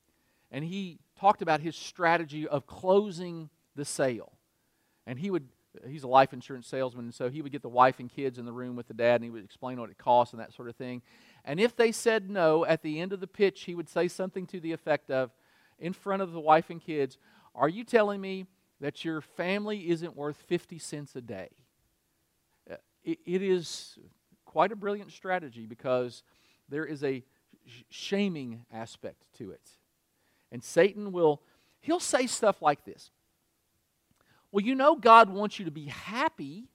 and 0.51 0.63
he 0.63 0.99
talked 1.19 1.41
about 1.41 1.61
his 1.61 1.75
strategy 1.75 2.47
of 2.47 2.67
closing 2.67 3.49
the 3.75 3.85
sale. 3.85 4.33
And 5.05 5.19
he 5.19 5.31
would 5.31 5.47
he's 5.85 6.03
a 6.03 6.07
life 6.07 6.33
insurance 6.33 6.67
salesman, 6.67 7.05
and 7.05 7.13
so 7.13 7.29
he 7.29 7.41
would 7.41 7.51
get 7.51 7.61
the 7.61 7.69
wife 7.69 7.99
and 7.99 8.09
kids 8.09 8.39
in 8.39 8.45
the 8.45 8.51
room 8.51 8.75
with 8.75 8.87
the 8.87 8.95
dad, 8.95 9.15
and 9.15 9.23
he 9.23 9.29
would 9.29 9.43
explain 9.43 9.79
what 9.79 9.91
it 9.91 9.97
costs 9.97 10.33
and 10.33 10.41
that 10.41 10.51
sort 10.53 10.69
of 10.69 10.75
thing. 10.75 11.03
And 11.45 11.59
if 11.59 11.75
they 11.75 11.91
said 11.91 12.31
no, 12.31 12.65
at 12.65 12.81
the 12.81 12.99
end 12.99 13.13
of 13.13 13.19
the 13.19 13.27
pitch, 13.27 13.63
he 13.65 13.75
would 13.75 13.87
say 13.87 14.07
something 14.07 14.47
to 14.47 14.59
the 14.59 14.71
effect 14.71 15.11
of, 15.11 15.31
in 15.77 15.93
front 15.93 16.23
of 16.23 16.31
the 16.31 16.39
wife 16.39 16.71
and 16.71 16.81
kids, 16.81 17.19
Are 17.53 17.69
you 17.69 17.83
telling 17.83 18.19
me 18.19 18.47
that 18.79 19.03
your 19.03 19.21
family 19.21 19.89
isn't 19.89 20.15
worth 20.15 20.37
50 20.47 20.77
cents 20.79 21.15
a 21.15 21.21
day. 21.21 21.49
Uh, 22.69 22.75
it, 23.03 23.19
it 23.25 23.41
is 23.41 23.97
quite 24.57 24.71
a 24.71 24.75
brilliant 24.75 25.11
strategy 25.11 25.67
because 25.67 26.23
there 26.67 26.83
is 26.83 27.03
a 27.03 27.23
shaming 27.91 28.65
aspect 28.73 29.27
to 29.37 29.51
it. 29.51 29.61
And 30.51 30.63
Satan 30.63 31.11
will, 31.11 31.43
he'll 31.79 31.99
say 31.99 32.25
stuff 32.25 32.59
like 32.59 32.83
this 32.83 33.11
Well, 34.51 34.65
you 34.65 34.73
know, 34.73 34.95
God 34.95 35.29
wants 35.29 35.59
you 35.59 35.65
to 35.65 35.71
be 35.71 35.85
happy, 35.85 36.69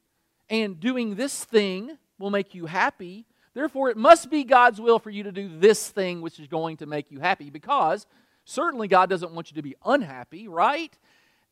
and 0.49 0.79
doing 0.79 1.17
this 1.17 1.43
thing 1.43 1.99
will 2.21 2.31
make 2.31 2.55
you 2.55 2.67
happy. 2.67 3.27
Therefore, 3.53 3.91
it 3.91 3.97
must 3.97 4.31
be 4.31 4.45
God's 4.45 4.81
will 4.81 5.01
for 5.01 5.11
you 5.11 5.25
to 5.25 5.33
do 5.33 5.51
this 5.59 5.89
thing 5.89 6.23
which 6.23 6.39
is 6.39 6.47
going 6.47 6.77
to 6.77 6.87
make 6.87 7.11
you 7.11 7.19
happy 7.19 7.51
because 7.51 8.07
certainly 8.45 8.87
God 8.87 9.11
doesn't 9.11 9.33
want 9.33 9.51
you 9.51 9.57
to 9.57 9.63
be 9.63 9.75
unhappy, 9.85 10.47
right? 10.47 10.97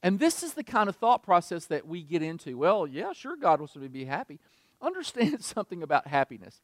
And 0.00 0.20
this 0.20 0.44
is 0.44 0.54
the 0.54 0.62
kind 0.62 0.88
of 0.88 0.94
thought 0.94 1.24
process 1.24 1.66
that 1.66 1.88
we 1.88 2.04
get 2.04 2.22
into. 2.22 2.56
Well, 2.56 2.86
yeah, 2.86 3.12
sure, 3.14 3.34
God 3.34 3.58
wants 3.58 3.74
me 3.74 3.82
to 3.82 3.88
be 3.88 4.04
happy. 4.04 4.38
Understand 4.80 5.42
something 5.44 5.82
about 5.82 6.06
happiness. 6.06 6.60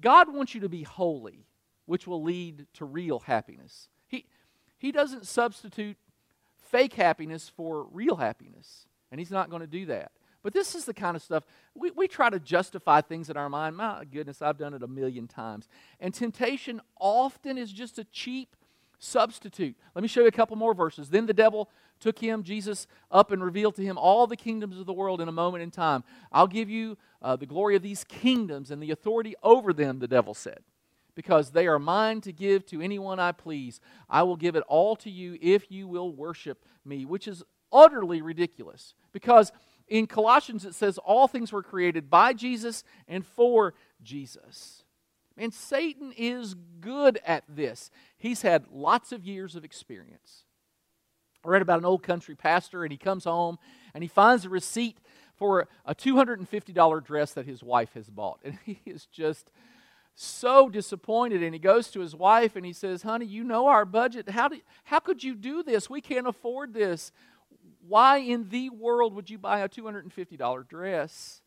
God 0.00 0.32
wants 0.32 0.54
you 0.54 0.60
to 0.60 0.68
be 0.68 0.82
holy, 0.82 1.46
which 1.86 2.06
will 2.06 2.22
lead 2.22 2.66
to 2.74 2.84
real 2.84 3.20
happiness. 3.20 3.88
He, 4.06 4.26
he 4.76 4.92
doesn't 4.92 5.26
substitute 5.26 5.96
fake 6.70 6.94
happiness 6.94 7.50
for 7.56 7.86
real 7.92 8.16
happiness, 8.16 8.86
and 9.10 9.20
He's 9.20 9.30
not 9.30 9.50
going 9.50 9.60
to 9.60 9.66
do 9.66 9.86
that. 9.86 10.12
But 10.42 10.52
this 10.52 10.74
is 10.74 10.84
the 10.84 10.92
kind 10.92 11.16
of 11.16 11.22
stuff 11.22 11.44
we, 11.74 11.90
we 11.92 12.06
try 12.06 12.28
to 12.28 12.38
justify 12.38 13.00
things 13.00 13.30
in 13.30 13.36
our 13.36 13.48
mind. 13.48 13.76
My 13.76 14.04
goodness, 14.04 14.42
I've 14.42 14.58
done 14.58 14.74
it 14.74 14.82
a 14.82 14.86
million 14.86 15.26
times. 15.26 15.68
And 16.00 16.12
temptation 16.12 16.82
often 17.00 17.56
is 17.56 17.72
just 17.72 17.98
a 17.98 18.04
cheap 18.04 18.54
substitute. 18.98 19.74
Let 19.94 20.02
me 20.02 20.08
show 20.08 20.20
you 20.20 20.26
a 20.26 20.32
couple 20.32 20.56
more 20.56 20.74
verses. 20.74 21.08
Then 21.08 21.26
the 21.26 21.32
devil 21.32 21.70
took 22.00 22.18
him, 22.18 22.42
Jesus, 22.42 22.86
up 23.10 23.30
and 23.30 23.42
revealed 23.42 23.74
to 23.76 23.82
him 23.82 23.96
all 23.96 24.26
the 24.26 24.36
kingdoms 24.36 24.78
of 24.78 24.86
the 24.86 24.92
world 24.92 25.20
in 25.20 25.28
a 25.28 25.32
moment 25.32 25.62
in 25.62 25.70
time. 25.70 26.04
I'll 26.32 26.46
give 26.46 26.68
you 26.68 26.98
uh, 27.22 27.36
the 27.36 27.46
glory 27.46 27.76
of 27.76 27.82
these 27.82 28.04
kingdoms 28.04 28.70
and 28.70 28.82
the 28.82 28.90
authority 28.90 29.34
over 29.42 29.72
them, 29.72 29.98
the 29.98 30.08
devil 30.08 30.34
said, 30.34 30.60
because 31.14 31.50
they 31.50 31.66
are 31.66 31.78
mine 31.78 32.20
to 32.22 32.32
give 32.32 32.66
to 32.66 32.80
anyone 32.80 33.18
I 33.18 33.32
please. 33.32 33.80
I 34.08 34.22
will 34.22 34.36
give 34.36 34.56
it 34.56 34.64
all 34.68 34.96
to 34.96 35.10
you 35.10 35.38
if 35.40 35.70
you 35.70 35.88
will 35.88 36.12
worship 36.12 36.64
me, 36.84 37.04
which 37.04 37.26
is 37.26 37.42
utterly 37.72 38.22
ridiculous 38.22 38.94
because 39.12 39.52
in 39.88 40.06
Colossians 40.06 40.64
it 40.64 40.74
says 40.74 40.98
all 40.98 41.26
things 41.26 41.52
were 41.52 41.62
created 41.62 42.08
by 42.08 42.32
Jesus 42.32 42.84
and 43.08 43.26
for 43.26 43.74
Jesus. 44.02 44.84
And 45.36 45.52
Satan 45.52 46.12
is 46.16 46.54
good 46.80 47.18
at 47.26 47.44
this. 47.48 47.90
He's 48.16 48.42
had 48.42 48.66
lots 48.70 49.10
of 49.10 49.24
years 49.24 49.56
of 49.56 49.64
experience. 49.64 50.44
I 51.44 51.48
read 51.48 51.62
about 51.62 51.78
an 51.78 51.84
old 51.84 52.02
country 52.02 52.34
pastor, 52.34 52.84
and 52.84 52.92
he 52.92 52.98
comes 52.98 53.24
home 53.24 53.58
and 53.92 54.02
he 54.02 54.08
finds 54.08 54.44
a 54.44 54.48
receipt 54.48 54.98
for 55.36 55.68
a 55.84 55.94
$250 55.94 57.04
dress 57.04 57.32
that 57.32 57.46
his 57.46 57.62
wife 57.62 57.92
has 57.94 58.08
bought. 58.08 58.40
And 58.44 58.58
he 58.64 58.80
is 58.86 59.06
just 59.06 59.50
so 60.14 60.68
disappointed. 60.68 61.42
And 61.42 61.54
he 61.54 61.58
goes 61.58 61.90
to 61.90 62.00
his 62.00 62.14
wife 62.14 62.56
and 62.56 62.64
he 62.64 62.72
says, 62.72 63.02
Honey, 63.02 63.26
you 63.26 63.44
know 63.44 63.66
our 63.66 63.84
budget. 63.84 64.28
How, 64.28 64.48
do, 64.48 64.60
how 64.84 65.00
could 65.00 65.24
you 65.24 65.34
do 65.34 65.62
this? 65.62 65.90
We 65.90 66.00
can't 66.00 66.26
afford 66.26 66.72
this. 66.72 67.12
Why 67.86 68.18
in 68.18 68.48
the 68.48 68.70
world 68.70 69.14
would 69.14 69.28
you 69.28 69.38
buy 69.38 69.60
a 69.60 69.68
$250 69.68 70.68
dress? 70.68 71.42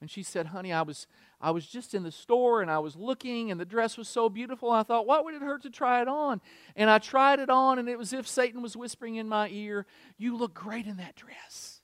And 0.00 0.10
she 0.10 0.22
said, 0.22 0.46
Honey, 0.46 0.72
I 0.72 0.82
was, 0.82 1.06
I 1.40 1.50
was 1.50 1.66
just 1.66 1.94
in 1.94 2.02
the 2.02 2.12
store 2.12 2.62
and 2.62 2.70
I 2.70 2.78
was 2.78 2.96
looking, 2.96 3.50
and 3.50 3.60
the 3.60 3.66
dress 3.66 3.98
was 3.98 4.08
so 4.08 4.28
beautiful. 4.28 4.70
I 4.70 4.82
thought, 4.82 5.06
What 5.06 5.24
would 5.24 5.34
it 5.34 5.42
hurt 5.42 5.62
to 5.62 5.70
try 5.70 6.00
it 6.00 6.08
on? 6.08 6.40
And 6.74 6.88
I 6.88 6.98
tried 6.98 7.40
it 7.40 7.50
on, 7.50 7.78
and 7.78 7.88
it 7.88 7.98
was 7.98 8.12
as 8.12 8.20
if 8.20 8.28
Satan 8.28 8.62
was 8.62 8.76
whispering 8.76 9.16
in 9.16 9.28
my 9.28 9.48
ear, 9.50 9.86
You 10.16 10.36
look 10.36 10.54
great 10.54 10.86
in 10.86 10.96
that 10.96 11.16
dress. 11.16 11.80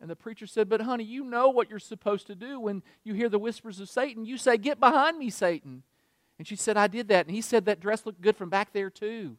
And 0.00 0.10
the 0.10 0.16
preacher 0.16 0.46
said, 0.46 0.68
But 0.68 0.82
honey, 0.82 1.04
you 1.04 1.24
know 1.24 1.50
what 1.50 1.70
you're 1.70 1.78
supposed 1.78 2.26
to 2.28 2.34
do 2.34 2.58
when 2.58 2.82
you 3.04 3.14
hear 3.14 3.28
the 3.28 3.38
whispers 3.38 3.80
of 3.80 3.88
Satan. 3.88 4.24
You 4.24 4.38
say, 4.38 4.56
Get 4.56 4.80
behind 4.80 5.18
me, 5.18 5.30
Satan. 5.30 5.82
And 6.38 6.48
she 6.48 6.56
said, 6.56 6.76
I 6.76 6.88
did 6.88 7.08
that. 7.08 7.26
And 7.26 7.34
he 7.34 7.40
said, 7.42 7.66
That 7.66 7.80
dress 7.80 8.04
looked 8.06 8.20
good 8.20 8.36
from 8.36 8.48
back 8.48 8.72
there, 8.72 8.90
too. 8.90 9.36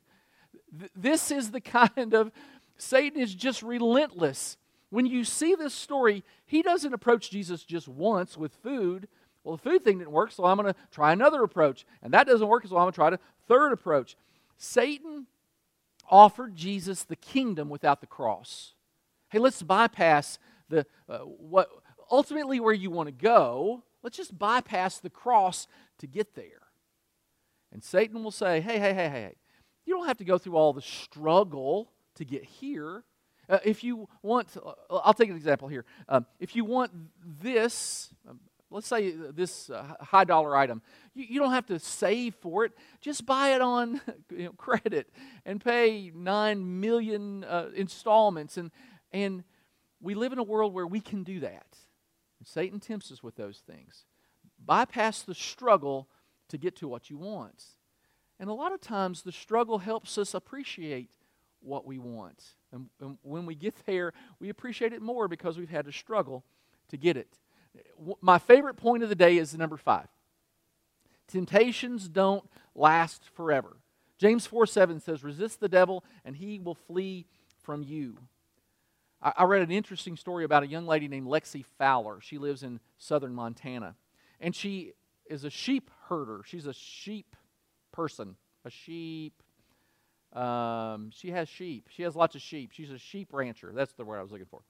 Th- 0.77 0.91
this 0.95 1.31
is 1.31 1.51
the 1.51 1.61
kind 1.61 2.13
of, 2.13 2.31
Satan 2.77 3.19
is 3.19 3.33
just 3.33 3.63
relentless 3.63 4.57
when 4.89 5.05
you 5.05 5.23
see 5.23 5.55
this 5.55 5.73
story, 5.73 6.23
he 6.45 6.61
doesn't 6.61 6.93
approach 6.93 7.29
Jesus 7.29 7.63
just 7.63 7.87
once 7.87 8.37
with 8.37 8.53
food. 8.55 9.07
Well, 9.43 9.57
the 9.57 9.61
food 9.61 9.83
thing 9.83 9.99
didn't 9.99 10.11
work, 10.11 10.31
so 10.31 10.45
I'm 10.45 10.57
going 10.57 10.73
to 10.73 10.79
try 10.91 11.11
another 11.11 11.43
approach. 11.43 11.85
And 12.01 12.13
that 12.13 12.27
doesn't 12.27 12.47
work, 12.47 12.65
so 12.65 12.77
I'm 12.77 12.83
going 12.83 12.91
to 12.91 12.95
try 12.95 13.09
a 13.09 13.19
third 13.47 13.71
approach. 13.71 14.15
Satan 14.57 15.27
offered 16.09 16.55
Jesus 16.55 17.03
the 17.03 17.15
kingdom 17.15 17.69
without 17.69 18.01
the 18.01 18.07
cross. 18.07 18.73
Hey, 19.29 19.39
let's 19.39 19.61
bypass 19.61 20.39
the 20.69 20.85
uh, 21.09 21.19
what 21.19 21.69
ultimately 22.11 22.59
where 22.59 22.73
you 22.73 22.89
want 22.89 23.07
to 23.07 23.11
go. 23.11 23.83
Let's 24.03 24.17
just 24.17 24.37
bypass 24.37 24.99
the 24.99 25.09
cross 25.09 25.67
to 25.99 26.07
get 26.07 26.35
there. 26.35 26.61
And 27.71 27.83
Satan 27.83 28.23
will 28.23 28.31
say, 28.31 28.61
"Hey, 28.61 28.79
hey, 28.79 28.93
hey, 28.93 29.09
hey, 29.09 29.35
you 29.85 29.93
don't 29.95 30.07
have 30.07 30.17
to 30.17 30.23
go 30.23 30.37
through 30.37 30.55
all 30.55 30.73
the 30.73 30.81
struggle 30.81 31.91
to 32.15 32.25
get 32.25 32.43
here. 32.43 33.03
Uh, 33.49 33.60
if 33.63 33.84
you 33.84 34.08
want, 34.21 34.47
uh, 34.58 34.73
I'll 34.89 35.13
take 35.13 35.29
an 35.29 35.36
example 35.36 35.67
here. 35.67 35.86
Um, 36.10 36.25
if 36.39 36.55
you 36.55 36.65
want 36.65 36.91
this, 37.41 38.10
um, 38.27 38.39
let's 38.69 38.88
say 38.88 39.12
this 39.12 39.69
uh, 39.69 39.95
high 40.01 40.23
dollar 40.23 40.55
item, 40.55 40.81
you, 41.13 41.25
you, 41.29 41.39
don't 41.39 41.51
have 41.51 41.65
to 41.67 41.79
save 41.79 42.36
for 42.36 42.65
it. 42.65 42.73
Just 43.01 43.25
buy 43.25 43.55
it 43.55 43.62
on 43.62 44.01
you 44.31 44.45
know, 44.45 44.51
credit 44.53 45.10
and 45.45 45.63
pay 45.63 46.12
nine 46.13 46.79
million 46.79 47.43
uh, 47.43 47.69
installments. 47.75 48.58
And, 48.58 48.71
and 49.12 49.43
we 50.01 50.15
live 50.15 50.34
in 50.34 50.39
a 50.39 50.43
world 50.43 50.73
where 50.73 50.88
we 50.88 50.99
can 50.99 51.23
do 51.23 51.39
that. 51.41 51.77
And 52.39 52.47
Satan 52.47 52.79
tempts 52.79 53.12
us 53.12 53.23
with 53.23 53.36
those 53.36 53.60
things. 53.60 54.05
Bypass 54.63 55.21
the 55.21 55.36
struggle 55.36 56.10
to 56.49 56.58
get 56.58 56.75
to 56.77 56.88
what 56.88 57.10
you 57.10 57.17
want. 57.17 57.63
And 58.39 58.49
a 58.49 58.53
lot 58.53 58.73
of 58.73 58.81
times 58.81 59.21
the 59.21 59.31
struggle 59.31 59.79
helps 59.79 60.17
us 60.17 60.34
appreciate 60.34 61.12
what 61.62 61.86
we 61.86 61.97
want. 61.97 62.43
And, 62.75 62.89
and 62.99 63.17
when 63.23 63.45
we 63.45 63.55
get 63.55 63.75
there, 63.85 64.13
we 64.39 64.49
appreciate 64.49 64.93
it 64.93 65.01
more 65.01 65.27
because 65.27 65.57
we've 65.57 65.69
had 65.69 65.85
to 65.85 65.91
struggle 65.91 66.43
to 66.89 66.97
get 66.97 67.17
it. 67.17 67.39
My 68.21 68.38
favorite 68.38 68.75
point 68.75 69.03
of 69.03 69.09
the 69.09 69.15
day 69.15 69.38
is 69.38 69.55
number 69.55 69.77
five 69.77 70.07
temptations 71.27 72.07
don't 72.07 72.47
last 72.75 73.23
forever. 73.33 73.77
James 74.17 74.45
4 74.45 74.65
7 74.67 74.99
says, 74.99 75.23
Resist 75.23 75.59
the 75.59 75.67
devil, 75.67 76.03
and 76.23 76.35
he 76.35 76.59
will 76.59 76.75
flee 76.75 77.25
from 77.63 77.83
you. 77.83 78.17
I, 79.21 79.33
I 79.38 79.43
read 79.45 79.61
an 79.61 79.71
interesting 79.71 80.15
story 80.15 80.43
about 80.45 80.63
a 80.63 80.67
young 80.67 80.85
lady 80.85 81.07
named 81.07 81.27
Lexi 81.27 81.65
Fowler. 81.77 82.19
She 82.21 82.38
lives 82.38 82.63
in 82.63 82.79
southern 82.97 83.33
Montana. 83.33 83.95
And 84.39 84.55
she 84.55 84.93
is 85.29 85.43
a 85.43 85.49
sheep 85.49 85.89
herder. 86.07 86.41
She's 86.45 86.67
a 86.67 86.73
sheep 86.73 87.35
person, 87.91 88.35
a 88.63 88.69
sheep 88.69 89.41
um, 90.35 91.11
she 91.11 91.31
has 91.31 91.47
sheep. 91.47 91.87
She 91.89 92.03
has 92.03 92.15
lots 92.15 92.35
of 92.35 92.41
sheep. 92.41 92.71
She's 92.73 92.91
a 92.91 92.97
sheep 92.97 93.29
rancher. 93.31 93.71
That's 93.73 93.93
the 93.93 94.03
word 94.03 94.19
I 94.19 94.21
was 94.21 94.31
looking 94.31 94.47
for. 94.47 94.61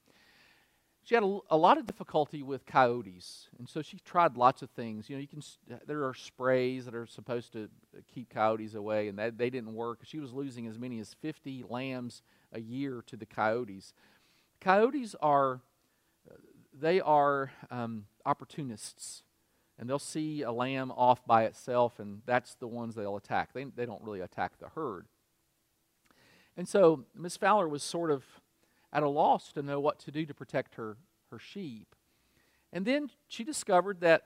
She 1.04 1.14
had 1.14 1.24
a, 1.24 1.40
a, 1.52 1.58
lot 1.58 1.78
of 1.78 1.86
difficulty 1.86 2.42
with 2.42 2.66
coyotes, 2.66 3.48
and 3.60 3.70
so 3.70 3.84
she 3.84 4.00
tried 4.00 4.38
lots 4.38 4.64
of 4.64 4.72
things. 4.72 5.08
You 5.08 5.16
know, 5.16 5.22
you 5.22 5.28
can 5.28 5.42
there 5.86 6.04
are 6.04 6.16
sprays 6.16 6.86
that 6.86 6.96
are 6.96 7.06
supposed 7.06 7.54
to 7.54 7.70
keep 8.12 8.30
coyotes 8.30 8.74
away, 8.74 9.08
and 9.08 9.20
that 9.20 9.38
they 9.38 9.52
didn't 9.52 9.76
work. 9.76 10.00
She 10.04 10.20
was 10.20 10.34
losing 10.34 10.66
as 10.66 10.80
many 10.80 11.00
as 11.00 11.14
50 11.22 11.66
lambs 11.70 12.24
a 12.52 12.60
year 12.60 13.04
to 13.06 13.16
the 13.16 13.26
coyotes. 13.28 13.94
Coyotes 14.60 15.16
are 15.22 15.62
they 16.74 17.02
are 17.02 17.52
um, 17.70 18.06
opportunists, 18.26 19.24
and 19.78 19.88
they'll 19.88 20.00
see 20.00 20.42
a 20.42 20.52
lamb 20.52 20.92
off 20.92 21.26
by 21.26 21.44
itself, 21.44 22.00
and 22.00 22.24
that's 22.26 22.56
the 22.56 22.68
ones 22.68 22.96
they'll 22.96 23.18
attack. 23.18 23.54
They 23.54 23.66
they 23.66 23.86
don't 23.86 24.04
really 24.04 24.22
attack 24.22 24.58
the 24.60 24.70
herd. 24.70 25.06
And 26.58 26.68
so 26.68 27.06
Miss 27.16 27.38
Fowler 27.38 27.68
was 27.68 27.84
sort 27.84 28.12
of 28.12 28.24
at 28.94 29.04
a 29.04 29.10
loss 29.10 29.52
to 29.54 29.62
know 29.62 29.80
what 29.80 30.00
to 30.00 30.12
do 30.12 30.26
to 30.26 30.34
protect 30.34 30.76
her, 30.76 30.98
her 31.32 31.40
sheep. 31.40 31.96
And 32.72 32.86
then 32.86 33.10
she 33.28 33.44
discovered 33.44 34.02
that 34.02 34.24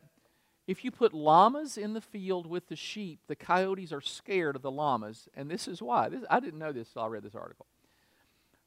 if 0.67 0.85
you 0.85 0.91
put 0.91 1.13
llamas 1.13 1.77
in 1.77 1.93
the 1.93 2.01
field 2.01 2.45
with 2.45 2.67
the 2.67 2.75
sheep, 2.75 3.21
the 3.27 3.35
coyotes 3.35 3.91
are 3.91 4.01
scared 4.01 4.55
of 4.55 4.61
the 4.61 4.69
llamas. 4.69 5.27
And 5.35 5.49
this 5.49 5.67
is 5.67 5.81
why. 5.81 6.09
This, 6.09 6.23
I 6.29 6.39
didn't 6.39 6.59
know 6.59 6.71
this 6.71 6.89
until 6.89 7.03
I 7.03 7.07
read 7.07 7.23
this 7.23 7.33
article. 7.33 7.65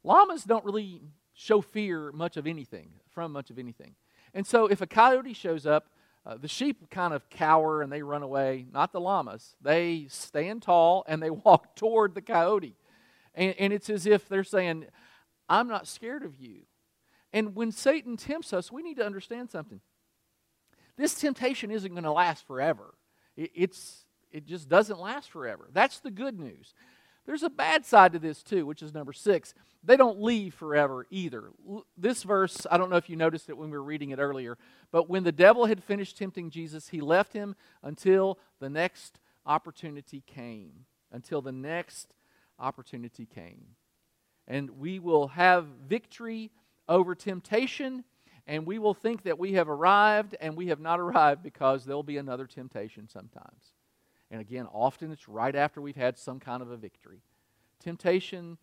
Llamas 0.03 0.43
don't 0.43 0.65
really 0.65 1.01
show 1.33 1.61
fear 1.61 2.11
much 2.13 2.37
of 2.37 2.47
anything, 2.47 2.91
from 3.11 3.33
much 3.33 3.51
of 3.51 3.59
anything. 3.59 3.95
And 4.35 4.47
so 4.47 4.67
if 4.67 4.81
a 4.81 4.87
coyote 4.87 5.33
shows 5.33 5.67
up, 5.67 5.87
uh, 6.25 6.37
the 6.37 6.49
sheep 6.49 6.91
kind 6.91 7.13
of 7.13 7.29
cower 7.31 7.83
and 7.83 7.93
they 7.93 8.03
run 8.03 8.23
away, 8.23 8.67
not 8.73 8.93
the 8.93 9.01
llamas. 9.01 9.57
They 9.61 10.07
stand 10.09 10.63
tall 10.63 11.05
and 11.07 11.23
they 11.23 11.31
walk 11.45 11.77
toward 11.77 12.15
the 12.15 12.23
coyote. 12.23 12.75
And, 13.35 13.55
and 13.59 13.73
it's 13.73 13.91
as 13.91 14.07
if 14.07 14.29
they're 14.29 14.45
saying, 14.45 14.87
I'm 15.49 15.69
not 15.69 15.87
scared 15.87 16.23
of 16.23 16.37
you. 16.37 16.63
And 17.33 17.55
when 17.55 17.73
Satan 17.73 18.17
tempts 18.17 18.53
us, 18.53 18.71
we 18.71 18.83
need 18.83 18.97
to 18.99 19.07
understand 19.07 19.51
something. 19.51 19.81
This 20.97 21.15
temptation 21.15 21.71
isn't 21.71 21.93
going 21.93 22.05
to 22.05 22.13
last 22.13 22.47
forever. 22.47 22.95
It, 23.37 23.51
it's, 23.55 24.05
it 24.31 24.47
just 24.47 24.69
doesn't 24.69 25.01
last 25.01 25.31
forever. 25.31 25.69
That's 25.73 26.01
the 26.01 26.11
good 26.11 26.39
news. 26.39 26.75
there's 27.25 27.43
a 27.43 27.51
bad 27.51 27.87
side 27.87 28.13
to 28.13 28.19
this 28.19 28.43
too, 28.43 28.67
which 28.67 28.83
is 28.83 28.93
number 28.93 29.13
six. 29.13 29.55
They 29.83 29.97
don't 29.97 30.23
leave 30.23 30.55
forever 30.55 31.07
either. 31.11 31.51
This 31.97 32.23
verse, 32.23 32.67
I 32.71 32.79
don't 32.79 32.91
know 32.91 32.97
if 32.97 33.11
you 33.11 33.17
noticed 33.17 33.49
it 33.49 33.57
when 33.57 33.71
we 33.71 33.77
were 33.77 33.83
reading 33.83 34.11
it 34.11 34.19
earlier, 34.19 34.59
but 34.93 35.09
when 35.09 35.25
the 35.25 35.33
devil 35.33 35.67
had 35.67 35.83
finished 35.83 36.19
tempting 36.19 36.51
Jesus, 36.51 36.89
he 36.89 37.01
left 37.01 37.33
him 37.33 37.57
until 37.83 38.39
the 38.61 38.69
next 38.69 39.19
opportunity 39.45 40.23
came. 40.27 40.85
Until 41.11 41.43
the 41.43 41.53
next 41.53 42.15
opportunity 42.63 43.27
came. 43.27 43.65
And 44.47 44.71
we 44.79 44.99
will 44.99 45.29
have 45.29 45.67
victory 45.87 46.51
over 46.89 47.15
temptation, 47.15 48.05
and 48.47 48.67
we 48.67 48.79
will 48.79 48.95
think 48.95 49.23
that 49.25 49.39
we 49.39 49.53
have 49.53 49.69
arrived, 49.69 50.37
and 50.41 50.57
we 50.57 50.69
have 50.69 50.81
not 50.81 51.01
arrived 51.01 51.43
because 51.43 51.85
there'll 51.85 52.03
be 52.03 52.17
another 52.17 52.47
temptation 52.47 53.09
sometimes. 53.09 53.75
And 54.31 54.41
again, 54.41 54.67
often 54.73 55.13
it's 55.13 55.29
right 55.29 55.55
after 55.55 55.81
we've 55.81 55.95
had 55.97 56.19
some 56.19 56.41
kind 56.41 56.63
of 56.63 56.71
a 56.71 56.77
victory. 56.77 57.21
Temptation, 57.79 58.57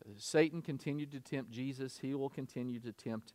uh, 0.00 0.10
Satan 0.16 0.62
continued 0.62 1.12
to 1.12 1.20
tempt 1.20 1.50
Jesus, 1.50 1.98
he 1.98 2.14
will 2.14 2.30
continue 2.30 2.80
to 2.80 2.92
tempt 2.92 3.34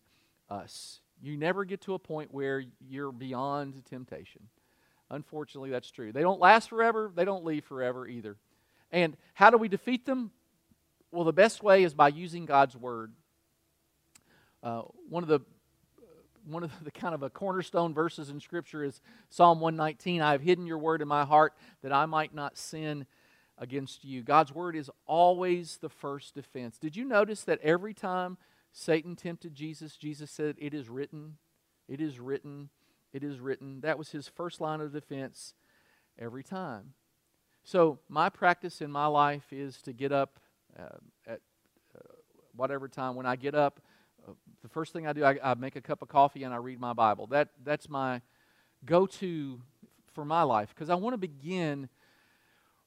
us. 0.50 1.02
You 1.22 1.38
never 1.38 1.66
get 1.66 1.82
to 1.82 1.94
a 1.94 2.00
point 2.00 2.34
where 2.34 2.64
you're 2.80 3.12
beyond 3.12 3.86
temptation. 3.86 4.42
Unfortunately, 5.10 5.70
that's 5.70 5.90
true. 5.90 6.12
They 6.12 6.22
don't 6.22 6.40
last 6.40 6.70
forever, 6.70 7.12
they 7.14 7.26
don't 7.26 7.46
leave 7.46 7.66
forever 7.66 8.08
either. 8.08 8.38
And 8.92 9.18
how 9.34 9.50
do 9.50 9.58
we 9.58 9.68
defeat 9.68 10.06
them? 10.06 10.32
Well, 11.12 11.24
the 11.24 11.34
best 11.34 11.64
way 11.64 11.84
is 11.84 11.94
by 11.94 12.10
using 12.10 12.46
God's 12.46 12.76
word. 12.76 13.14
Uh, 14.64 14.84
one 15.10 15.24
of 15.24 15.30
the 15.30 15.42
one 16.46 16.64
of 16.64 16.72
the 16.84 16.92
kind 16.92 17.14
of 17.14 17.24
a 17.24 17.30
cornerstone 17.30 17.94
verses 17.94 18.30
in 18.30 18.40
Scripture 18.40 18.84
is 18.84 19.02
Psalm 19.30 19.60
119. 19.60 20.22
I 20.22 20.32
have 20.32 20.42
hidden 20.42 20.66
your 20.66 20.78
word 20.78 21.02
in 21.02 21.08
my 21.08 21.26
heart 21.26 21.54
that 21.82 21.92
I 21.92 22.06
might 22.06 22.34
not 22.34 22.58
sin 22.58 23.06
against 23.58 24.04
you. 24.04 24.24
God's 24.24 24.54
word 24.54 24.76
is 24.76 24.90
always 25.06 25.78
the 25.82 25.90
first 25.90 26.36
defense. 26.36 26.78
Did 26.78 26.96
you 26.96 27.06
notice 27.06 27.44
that 27.44 27.60
every 27.62 27.94
time 27.94 28.38
Satan 28.72 29.16
tempted 29.16 29.56
Jesus, 29.56 29.98
Jesus 29.98 30.32
said, 30.32 30.56
It 30.60 30.74
is 30.74 30.90
written, 30.90 31.38
it 31.88 32.00
is 32.00 32.20
written, 32.20 32.70
it 33.14 33.24
is 33.24 33.40
written. 33.40 33.82
That 33.82 33.98
was 33.98 34.12
his 34.12 34.28
first 34.28 34.62
line 34.62 34.82
of 34.82 34.94
defense 34.94 35.56
every 36.20 36.44
time. 36.44 36.94
So, 37.68 38.00
my 38.08 38.30
practice 38.30 38.80
in 38.80 38.90
my 38.90 39.08
life 39.08 39.52
is 39.52 39.82
to 39.82 39.92
get 39.92 40.14
up 40.14 40.40
uh, 40.80 40.84
at 41.28 41.42
uh, 41.94 42.14
whatever 42.56 42.88
time. 42.88 43.14
When 43.14 43.26
I 43.26 43.36
get 43.36 43.56
up, 43.56 43.82
uh, 44.26 44.32
the 44.64 44.70
first 44.70 44.94
thing 44.94 45.06
I 45.06 45.12
do, 45.12 45.26
I, 45.26 45.38
I, 45.44 45.54
make 45.56 45.76
a 45.76 45.82
cup 45.82 46.02
of 46.02 46.08
coffee 46.08 46.44
and 46.44 46.54
I 46.54 46.58
read 46.58 46.80
my 46.80 46.94
Bible. 46.94 47.28
That, 47.28 47.50
that's 47.66 47.90
my 47.90 48.22
go 48.86 49.06
to 49.06 49.62
for 50.14 50.24
my 50.24 50.44
life 50.44 50.70
because 50.74 50.90
I 50.90 50.96
want 50.96 51.16
to 51.16 51.18
begin 51.18 51.90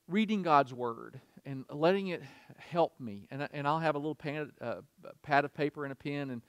reading 0.09 0.41
God's 0.41 0.73
Word 0.73 1.21
and 1.45 1.67
letting 1.71 2.09
it 2.09 2.23
help 2.57 2.99
me. 2.99 3.29
And, 3.31 3.47
and 3.53 3.69
I'll 3.69 3.81
have 3.81 3.97
a 3.97 3.99
little 3.99 4.15
pad, 4.15 4.49
uh, 4.63 4.77
pad 5.23 5.45
of 5.45 5.53
paper 5.53 5.85
and 5.85 5.93
a 5.93 5.95
pen, 5.95 6.31
and, 6.31 6.43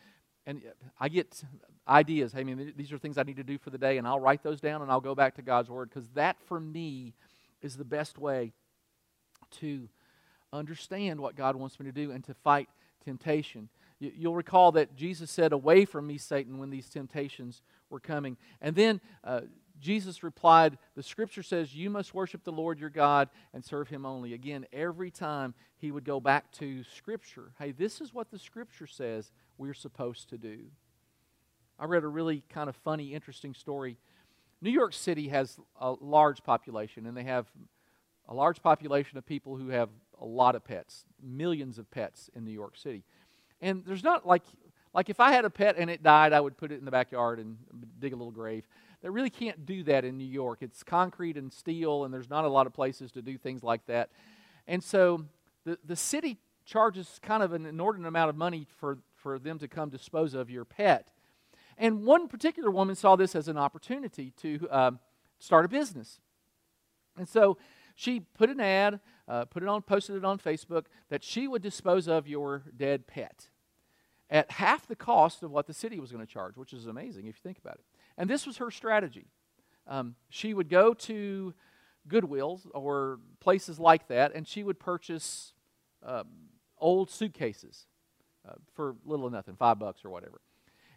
and 0.46 0.62
I 0.98 1.10
get 1.10 1.44
ideas. 1.86 2.34
I 2.34 2.46
mean, 2.46 2.72
these 2.78 2.94
are 2.94 2.98
things 2.98 3.18
I 3.18 3.24
need 3.24 3.36
to 3.36 3.44
do 3.44 3.58
for 3.58 3.72
the 3.72 3.78
day, 3.78 3.98
and 3.98 4.08
I'll 4.08 4.22
write 4.22 4.42
those 4.42 4.62
down 4.62 4.82
and 4.82 4.90
I'll 4.90 5.02
go 5.02 5.16
back 5.16 5.36
to 5.36 5.42
God's 5.42 5.70
Word 5.70 5.90
because 5.90 6.08
that 6.12 6.38
for 6.48 6.62
me 6.62 7.14
is 7.62 7.78
the 7.78 7.86
best 7.86 8.18
way 8.18 8.54
to 9.60 9.88
understand 10.54 11.20
what 11.20 11.36
God 11.36 11.56
wants 11.56 11.80
me 11.80 11.86
to 11.86 11.92
do 11.92 12.12
and 12.12 12.24
to 12.26 12.34
fight 12.34 12.70
temptation. 13.04 13.70
You'll 14.00 14.36
recall 14.36 14.72
that 14.74 14.96
Jesus 14.96 15.30
said, 15.30 15.54
Away 15.54 15.86
from 15.86 16.08
me, 16.08 16.18
Satan, 16.18 16.58
when 16.58 16.72
these 16.72 16.90
temptations 16.90 17.62
were 17.90 18.00
coming. 18.00 18.38
And 18.60 18.76
then 18.76 19.00
uh, 19.24 19.42
Jesus 19.80 20.24
replied, 20.24 20.78
The 20.96 21.04
scripture 21.04 21.44
says, 21.44 21.76
You 21.76 21.90
must 21.90 22.14
worship 22.14 22.44
the 22.44 22.52
Lord 22.52 22.80
your 22.80 22.90
God 22.90 23.30
and 23.54 23.64
serve 23.64 23.90
him 23.90 24.06
only. 24.06 24.34
Again, 24.34 24.66
every 24.74 25.12
time 25.12 25.54
he 25.78 25.92
would 25.92 26.06
go 26.06 26.20
back 26.20 26.52
to 26.54 26.84
scripture. 26.96 27.52
Hey, 27.60 27.72
this 27.72 28.02
is 28.02 28.14
what 28.14 28.32
the 28.32 28.40
scripture 28.40 28.88
says 28.88 29.32
we're 29.58 29.74
supposed 29.74 30.30
to 30.30 30.38
do. 30.38 30.60
I 31.80 31.86
read 31.86 32.04
a 32.04 32.08
really 32.08 32.44
kind 32.50 32.70
of 32.70 32.76
funny, 32.78 33.14
interesting 33.14 33.56
story. 33.56 33.98
New 34.62 34.70
York 34.70 34.94
City 34.94 35.30
has 35.30 35.58
a 35.80 35.94
large 36.00 36.44
population, 36.44 37.06
and 37.08 37.18
they 37.18 37.24
have 37.24 37.48
a 38.28 38.34
large 38.34 38.62
population 38.62 39.18
of 39.18 39.26
people 39.26 39.58
who 39.58 39.70
have 39.70 39.90
a 40.20 40.26
lot 40.26 40.56
of 40.56 40.64
pets, 40.64 41.06
millions 41.22 41.80
of 41.80 41.90
pets 41.90 42.30
in 42.36 42.46
New 42.46 42.52
York 42.52 42.78
City. 42.78 43.04
And 43.60 43.84
there's 43.86 44.04
not 44.04 44.26
like 44.26 44.44
like 44.94 45.10
if 45.10 45.20
I 45.20 45.32
had 45.32 45.46
a 45.46 45.50
pet 45.50 45.76
and 45.78 45.90
it 45.90 46.04
died, 46.04 46.34
I 46.34 46.42
would 46.42 46.58
put 46.58 46.72
it 46.72 46.80
in 46.80 46.86
the 46.86 46.92
backyard 46.92 47.40
and 47.40 47.58
dig 48.00 48.14
a 48.14 48.16
little 48.16 48.32
grave. 48.32 48.68
They 49.02 49.10
really 49.10 49.30
can't 49.30 49.66
do 49.66 49.84
that 49.84 50.04
in 50.06 50.18
New 50.18 50.26
York. 50.26 50.60
It's 50.62 50.84
concrete 50.84 51.38
and 51.38 51.52
steel, 51.52 52.04
and 52.04 52.14
there's 52.14 52.30
not 52.30 52.46
a 52.46 52.50
lot 52.50 52.68
of 52.68 52.74
places 52.74 53.12
to 53.14 53.22
do 53.22 53.38
things 53.38 53.64
like 53.64 53.86
that. 53.88 54.10
And 54.68 54.84
so 54.84 55.26
the, 55.66 55.78
the 55.86 55.96
city 55.96 56.38
charges 56.66 57.20
kind 57.22 57.42
of 57.42 57.54
an 57.54 57.66
inordinate 57.66 58.08
amount 58.08 58.30
of 58.30 58.36
money 58.36 58.68
for, 58.80 59.00
for 59.16 59.40
them 59.40 59.58
to 59.60 59.68
come 59.68 59.90
dispose 59.90 60.34
of 60.34 60.50
your 60.50 60.66
pet. 60.66 61.10
And 61.82 62.06
one 62.06 62.28
particular 62.28 62.70
woman 62.70 62.96
saw 62.96 63.16
this 63.16 63.36
as 63.36 63.48
an 63.48 63.58
opportunity 63.58 64.34
to 64.38 64.68
um, 64.70 65.00
start 65.40 65.66
a 65.66 65.68
business. 65.68 66.20
And 67.18 67.28
so 67.28 67.58
she 67.96 68.20
put 68.20 68.52
an 68.52 68.62
ad, 68.62 69.00
uh, 69.28 69.46
put 69.46 69.64
it 69.64 69.68
on, 69.68 69.82
posted 69.82 70.16
it 70.16 70.24
on 70.24 70.38
Facebook 70.38 70.86
that 71.10 71.24
she 71.24 71.48
would 71.48 71.64
dispose 71.64 72.08
of 72.08 72.28
your 72.28 72.62
dead 72.78 73.08
pet 73.08 73.50
at 74.30 74.52
half 74.52 74.86
the 74.86 74.96
cost 74.96 75.42
of 75.42 75.50
what 75.50 75.66
the 75.66 75.74
city 75.74 76.00
was 76.00 76.12
going 76.12 76.24
to 76.24 76.32
charge, 76.32 76.56
which 76.56 76.72
is 76.72 76.86
amazing 76.86 77.26
if 77.26 77.38
you 77.38 77.42
think 77.42 77.58
about 77.58 77.76
it. 77.76 77.86
And 78.16 78.30
this 78.30 78.46
was 78.46 78.58
her 78.58 78.70
strategy. 78.70 79.26
Um, 79.88 80.14
she 80.30 80.54
would 80.54 80.70
go 80.70 80.94
to 80.94 81.56
Goodwills 82.08 82.68
or 82.76 83.20
places 83.40 83.80
like 83.80 84.08
that, 84.10 84.36
and 84.36 84.48
she 84.48 84.62
would 84.62 84.80
purchase 84.80 85.54
um, 86.06 86.28
old 86.78 87.10
suitcases 87.10 87.88
uh, 88.48 88.54
for 88.76 88.96
little 89.04 89.26
or 89.26 89.32
nothing, 89.32 89.56
five 89.56 89.80
bucks 89.80 90.06
or 90.06 90.12
whatever. 90.12 90.42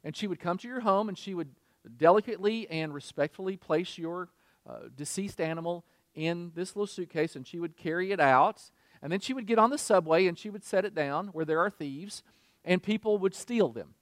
And 0.05 0.15
she 0.15 0.27
would 0.27 0.39
come 0.39 0.59
to 0.59 0.69
your 0.69 0.81
home 0.81 1.09
and 1.09 1.19
she 1.19 1.35
would 1.35 1.49
delicately 1.97 2.69
and 2.71 2.95
respectfully 2.95 3.57
place 3.57 3.99
your 3.99 4.29
uh, 4.69 4.81
deceased 4.95 5.41
animal 5.41 5.85
in 6.15 6.53
this 6.55 6.77
little 6.77 6.87
suitcase 6.87 7.35
and 7.35 7.47
she 7.47 7.59
would 7.59 7.77
carry 7.77 8.13
it 8.13 8.21
out. 8.21 8.63
And 9.03 9.11
then 9.11 9.21
she 9.21 9.35
would 9.35 9.47
get 9.47 9.59
on 9.59 9.71
the 9.71 9.79
subway 9.79 10.27
and 10.27 10.39
she 10.39 10.51
would 10.51 10.65
set 10.65 10.85
it 10.85 10.95
down 10.95 11.29
where 11.29 11.45
there 11.45 11.59
are 11.59 11.71
thieves 11.71 12.23
and 12.65 12.83
people 12.83 13.19
would 13.19 13.35
steal 13.35 13.71
them. 13.71 13.95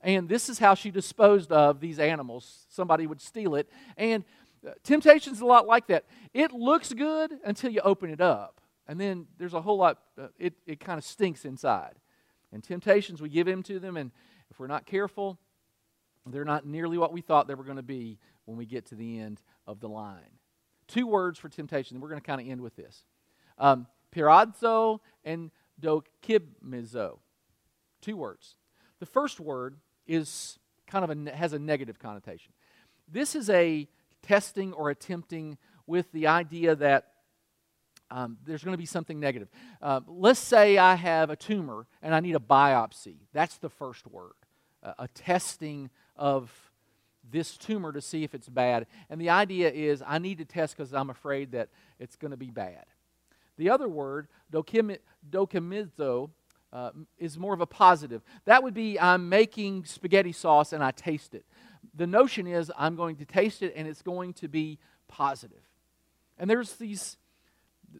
And 0.00 0.28
this 0.28 0.48
is 0.48 0.58
how 0.58 0.74
she 0.74 0.90
disposed 0.90 1.50
of 1.50 1.80
these 1.80 1.98
animals. 1.98 2.66
Somebody 2.68 3.06
would 3.06 3.20
steal 3.20 3.54
it. 3.54 3.68
And 3.96 4.24
uh, 4.66 4.72
temptation's 4.82 5.40
a 5.40 5.46
lot 5.46 5.66
like 5.66 5.86
that. 5.88 6.04
It 6.34 6.52
looks 6.52 6.92
good 6.92 7.32
until 7.44 7.70
you 7.70 7.80
open 7.80 8.10
it 8.10 8.20
up. 8.20 8.60
And 8.86 9.00
then 9.00 9.26
there's 9.38 9.54
a 9.54 9.60
whole 9.60 9.78
lot, 9.78 9.98
uh, 10.20 10.28
it, 10.38 10.54
it 10.66 10.80
kind 10.80 10.98
of 10.98 11.04
stinks 11.04 11.44
inside. 11.44 11.94
And 12.52 12.62
temptations, 12.62 13.20
we 13.20 13.28
give 13.28 13.48
in 13.48 13.62
to 13.64 13.80
them, 13.80 13.96
and 13.96 14.12
if 14.50 14.58
we're 14.58 14.66
not 14.66 14.86
careful, 14.86 15.38
they're 16.26 16.44
not 16.44 16.66
nearly 16.66 16.98
what 16.98 17.12
we 17.12 17.20
thought 17.20 17.46
they 17.46 17.54
were 17.54 17.64
going 17.64 17.76
to 17.76 17.82
be 17.82 18.18
when 18.44 18.56
we 18.56 18.66
get 18.66 18.86
to 18.86 18.94
the 18.94 19.20
end 19.20 19.40
of 19.66 19.80
the 19.80 19.88
line. 19.88 20.38
Two 20.88 21.06
words 21.06 21.38
for 21.38 21.48
temptation, 21.48 21.96
and 21.96 22.02
we're 22.02 22.08
going 22.08 22.20
to 22.20 22.26
kind 22.26 22.40
of 22.40 22.48
end 22.48 22.60
with 22.60 22.76
this 22.76 23.04
um, 23.58 23.86
pirazo 24.14 25.00
and 25.24 25.50
dokimizo. 25.80 27.18
Two 28.00 28.16
words. 28.16 28.56
The 29.00 29.06
first 29.06 29.40
word 29.40 29.76
is 30.06 30.58
kind 30.86 31.04
of 31.04 31.10
a, 31.10 31.36
has 31.36 31.52
a 31.52 31.58
negative 31.58 31.98
connotation. 31.98 32.52
This 33.08 33.34
is 33.34 33.50
a 33.50 33.88
testing 34.22 34.72
or 34.72 34.90
attempting 34.90 35.58
with 35.86 36.10
the 36.12 36.26
idea 36.26 36.74
that 36.76 37.08
um, 38.10 38.38
there's 38.44 38.62
going 38.62 38.74
to 38.74 38.78
be 38.78 38.86
something 38.86 39.18
negative. 39.18 39.48
Uh, 39.82 40.00
let's 40.06 40.40
say 40.40 40.78
I 40.78 40.94
have 40.94 41.30
a 41.30 41.36
tumor 41.36 41.86
and 42.02 42.14
I 42.14 42.20
need 42.20 42.36
a 42.36 42.40
biopsy. 42.40 43.16
That's 43.32 43.58
the 43.58 43.68
first 43.68 44.06
word. 44.06 44.32
Uh, 44.82 44.92
a 44.98 45.08
testing 45.08 45.90
of 46.16 46.50
this 47.30 47.56
tumor 47.56 47.92
to 47.92 48.00
see 48.00 48.22
if 48.22 48.34
it's 48.34 48.48
bad. 48.48 48.86
And 49.10 49.20
the 49.20 49.30
idea 49.30 49.70
is 49.70 50.02
I 50.06 50.18
need 50.18 50.38
to 50.38 50.44
test 50.44 50.76
because 50.76 50.94
I'm 50.94 51.10
afraid 51.10 51.52
that 51.52 51.68
it's 51.98 52.16
going 52.16 52.30
to 52.30 52.36
be 52.36 52.50
bad. 52.50 52.84
The 53.58 53.70
other 53.70 53.88
word, 53.88 54.28
dokimizo, 54.52 56.30
uh, 56.72 56.90
is 57.18 57.38
more 57.38 57.54
of 57.54 57.60
a 57.60 57.66
positive. 57.66 58.22
That 58.44 58.62
would 58.62 58.74
be 58.74 59.00
I'm 59.00 59.28
making 59.28 59.84
spaghetti 59.84 60.32
sauce 60.32 60.72
and 60.72 60.84
I 60.84 60.90
taste 60.90 61.34
it. 61.34 61.44
The 61.94 62.06
notion 62.06 62.46
is 62.46 62.70
I'm 62.76 62.96
going 62.96 63.16
to 63.16 63.24
taste 63.24 63.62
it 63.62 63.72
and 63.74 63.88
it's 63.88 64.02
going 64.02 64.34
to 64.34 64.48
be 64.48 64.78
positive. 65.08 65.62
And 66.38 66.50
there's 66.50 66.74
these, 66.74 67.16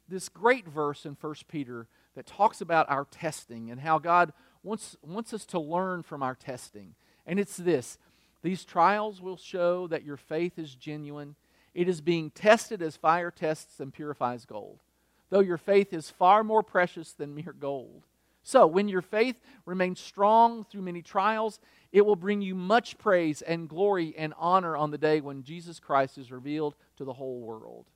this 0.09 0.29
great 0.29 0.67
verse 0.67 1.05
in 1.05 1.17
1 1.21 1.35
Peter 1.49 1.87
that 2.15 2.27
talks 2.27 2.61
about 2.61 2.91
our 2.91 3.07
testing 3.11 3.71
and 3.71 3.81
how 3.81 3.99
God 3.99 4.33
wants, 4.63 4.97
wants 5.03 5.33
us 5.35 5.45
to 5.47 5.61
learn 5.61 6.03
from 6.03 6.23
our 6.23 6.35
testing. 6.35 6.95
And 7.27 7.39
it's 7.39 7.57
this 7.57 7.99
These 8.43 8.65
trials 8.65 9.21
will 9.21 9.37
show 9.37 9.87
that 9.89 10.05
your 10.05 10.17
faith 10.17 10.59
is 10.59 10.75
genuine. 10.75 11.37
It 11.75 11.89
is 11.89 12.01
being 12.01 12.31
tested 12.31 12.81
as 12.81 12.97
fire 12.97 13.31
tests 13.31 13.81
and 13.81 13.93
purifies 13.93 14.47
gold, 14.47 14.81
though 15.29 15.41
your 15.41 15.59
faith 15.59 15.93
is 15.93 16.09
far 16.09 16.43
more 16.43 16.63
precious 16.63 17.13
than 17.13 17.35
mere 17.35 17.55
gold 17.59 18.05
so, 18.47 18.65
when 18.65 18.87
your 18.87 19.03
faith 19.03 19.35
remains 19.65 19.99
strong 19.99 20.63
through 20.63 20.83
many 20.83 21.03
trials, 21.03 21.59
it 21.91 22.07
will 22.07 22.15
bring 22.15 22.41
you 22.43 22.55
much 22.55 22.97
praise 22.97 23.43
and 23.43 23.69
glory 23.69 24.15
and 24.17 24.33
honor 24.39 24.77
on 24.77 24.93
the 24.93 24.99
day 24.99 25.21
when 25.21 25.43
Jesus 25.43 25.81
Christ 25.81 26.17
is 26.17 26.31
revealed 26.31 26.77
to 26.99 27.05
the 27.05 27.15
whole 27.15 27.41
world. 27.41 27.87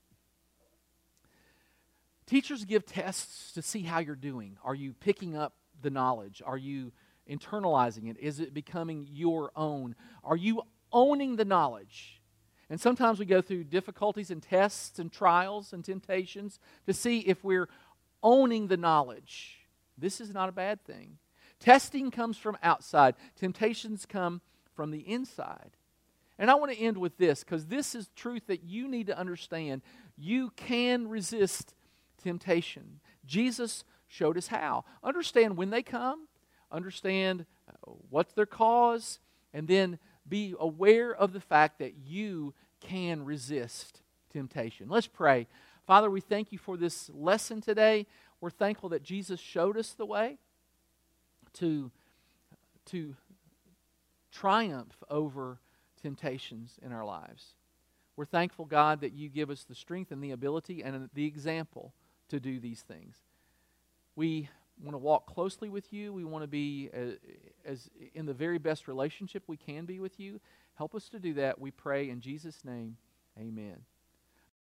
Teachers 2.30 2.64
give 2.64 2.86
tests 2.86 3.50
to 3.54 3.60
see 3.60 3.82
how 3.82 3.98
you're 3.98 4.14
doing. 4.14 4.56
Are 4.62 4.74
you 4.74 4.92
picking 4.92 5.36
up 5.36 5.52
the 5.82 5.90
knowledge? 5.90 6.40
Are 6.46 6.56
you 6.56 6.92
internalizing 7.28 8.08
it? 8.08 8.16
Is 8.20 8.38
it 8.38 8.54
becoming 8.54 9.08
your 9.10 9.50
own? 9.56 9.96
Are 10.22 10.36
you 10.36 10.62
owning 10.92 11.34
the 11.34 11.44
knowledge? 11.44 12.22
And 12.68 12.80
sometimes 12.80 13.18
we 13.18 13.24
go 13.24 13.42
through 13.42 13.64
difficulties 13.64 14.30
and 14.30 14.40
tests 14.40 15.00
and 15.00 15.10
trials 15.10 15.72
and 15.72 15.84
temptations 15.84 16.60
to 16.86 16.92
see 16.92 17.18
if 17.18 17.42
we're 17.42 17.68
owning 18.22 18.68
the 18.68 18.76
knowledge. 18.76 19.66
This 19.98 20.20
is 20.20 20.32
not 20.32 20.48
a 20.48 20.52
bad 20.52 20.84
thing. 20.84 21.18
Testing 21.58 22.12
comes 22.12 22.38
from 22.38 22.56
outside, 22.62 23.16
temptations 23.34 24.06
come 24.06 24.40
from 24.76 24.92
the 24.92 25.00
inside. 25.00 25.72
And 26.38 26.48
I 26.48 26.54
want 26.54 26.70
to 26.70 26.78
end 26.78 26.96
with 26.96 27.18
this 27.18 27.42
because 27.42 27.66
this 27.66 27.96
is 27.96 28.08
truth 28.14 28.46
that 28.46 28.62
you 28.62 28.86
need 28.86 29.08
to 29.08 29.18
understand. 29.18 29.82
You 30.16 30.52
can 30.54 31.08
resist 31.08 31.74
temptation. 32.22 33.00
Jesus 33.24 33.85
showed 34.09 34.37
us 34.37 34.48
how. 34.48 34.85
Understand 35.02 35.56
when 35.56 35.70
they 35.70 35.83
come, 35.83 36.26
understand 36.70 37.46
uh, 37.68 37.92
what's 38.11 38.33
their 38.33 38.46
cause, 38.46 39.18
and 39.52 39.68
then 39.68 39.98
be 40.28 40.54
aware 40.59 41.14
of 41.14 41.33
the 41.33 41.40
fact 41.40 41.78
that 41.78 41.94
you 42.06 42.54
can 42.80 43.24
resist 43.24 44.02
temptation. 44.33 44.88
Let's 44.88 45.06
pray. 45.06 45.46
Father, 45.87 46.11
we 46.11 46.20
thank 46.20 46.52
you 46.52 46.59
for 46.59 46.76
this 46.76 47.11
lesson 47.12 47.61
today. 47.61 48.06
We're 48.40 48.50
thankful 48.50 48.88
that 48.90 49.02
Jesus 49.02 49.40
showed 49.40 49.76
us 49.76 49.92
the 49.92 50.06
way 50.06 50.38
to, 51.54 51.90
to 52.87 53.16
triumph 54.30 55.02
over 55.11 55.59
temptations 56.00 56.78
in 56.83 56.92
our 56.92 57.04
lives. 57.04 57.54
We're 58.16 58.24
thankful, 58.24 58.64
God, 58.66 59.00
that 59.00 59.12
you 59.12 59.28
give 59.28 59.50
us 59.50 59.64
the 59.64 59.74
strength 59.74 60.12
and 60.12 60.22
the 60.22 60.30
ability 60.30 60.83
and 60.83 61.09
the 61.14 61.26
example 61.26 61.94
to 62.30 62.40
do 62.40 62.60
these 62.60 62.80
things. 62.80 63.16
We 64.16 64.48
want 64.82 64.94
to 64.94 64.98
walk 64.98 65.26
closely 65.26 65.68
with 65.68 65.92
you. 65.92 66.12
We 66.12 66.24
want 66.24 66.42
to 66.42 66.48
be 66.48 66.90
as, 66.92 67.14
as, 67.64 67.90
in 68.14 68.26
the 68.26 68.34
very 68.34 68.58
best 68.58 68.88
relationship 68.88 69.42
we 69.46 69.56
can 69.56 69.84
be 69.84 70.00
with 70.00 70.18
you. 70.18 70.40
Help 70.74 70.94
us 70.94 71.08
to 71.10 71.18
do 71.18 71.34
that. 71.34 71.60
We 71.60 71.70
pray 71.70 72.08
in 72.08 72.20
Jesus' 72.20 72.64
name. 72.64 72.96
Amen. 73.38 73.78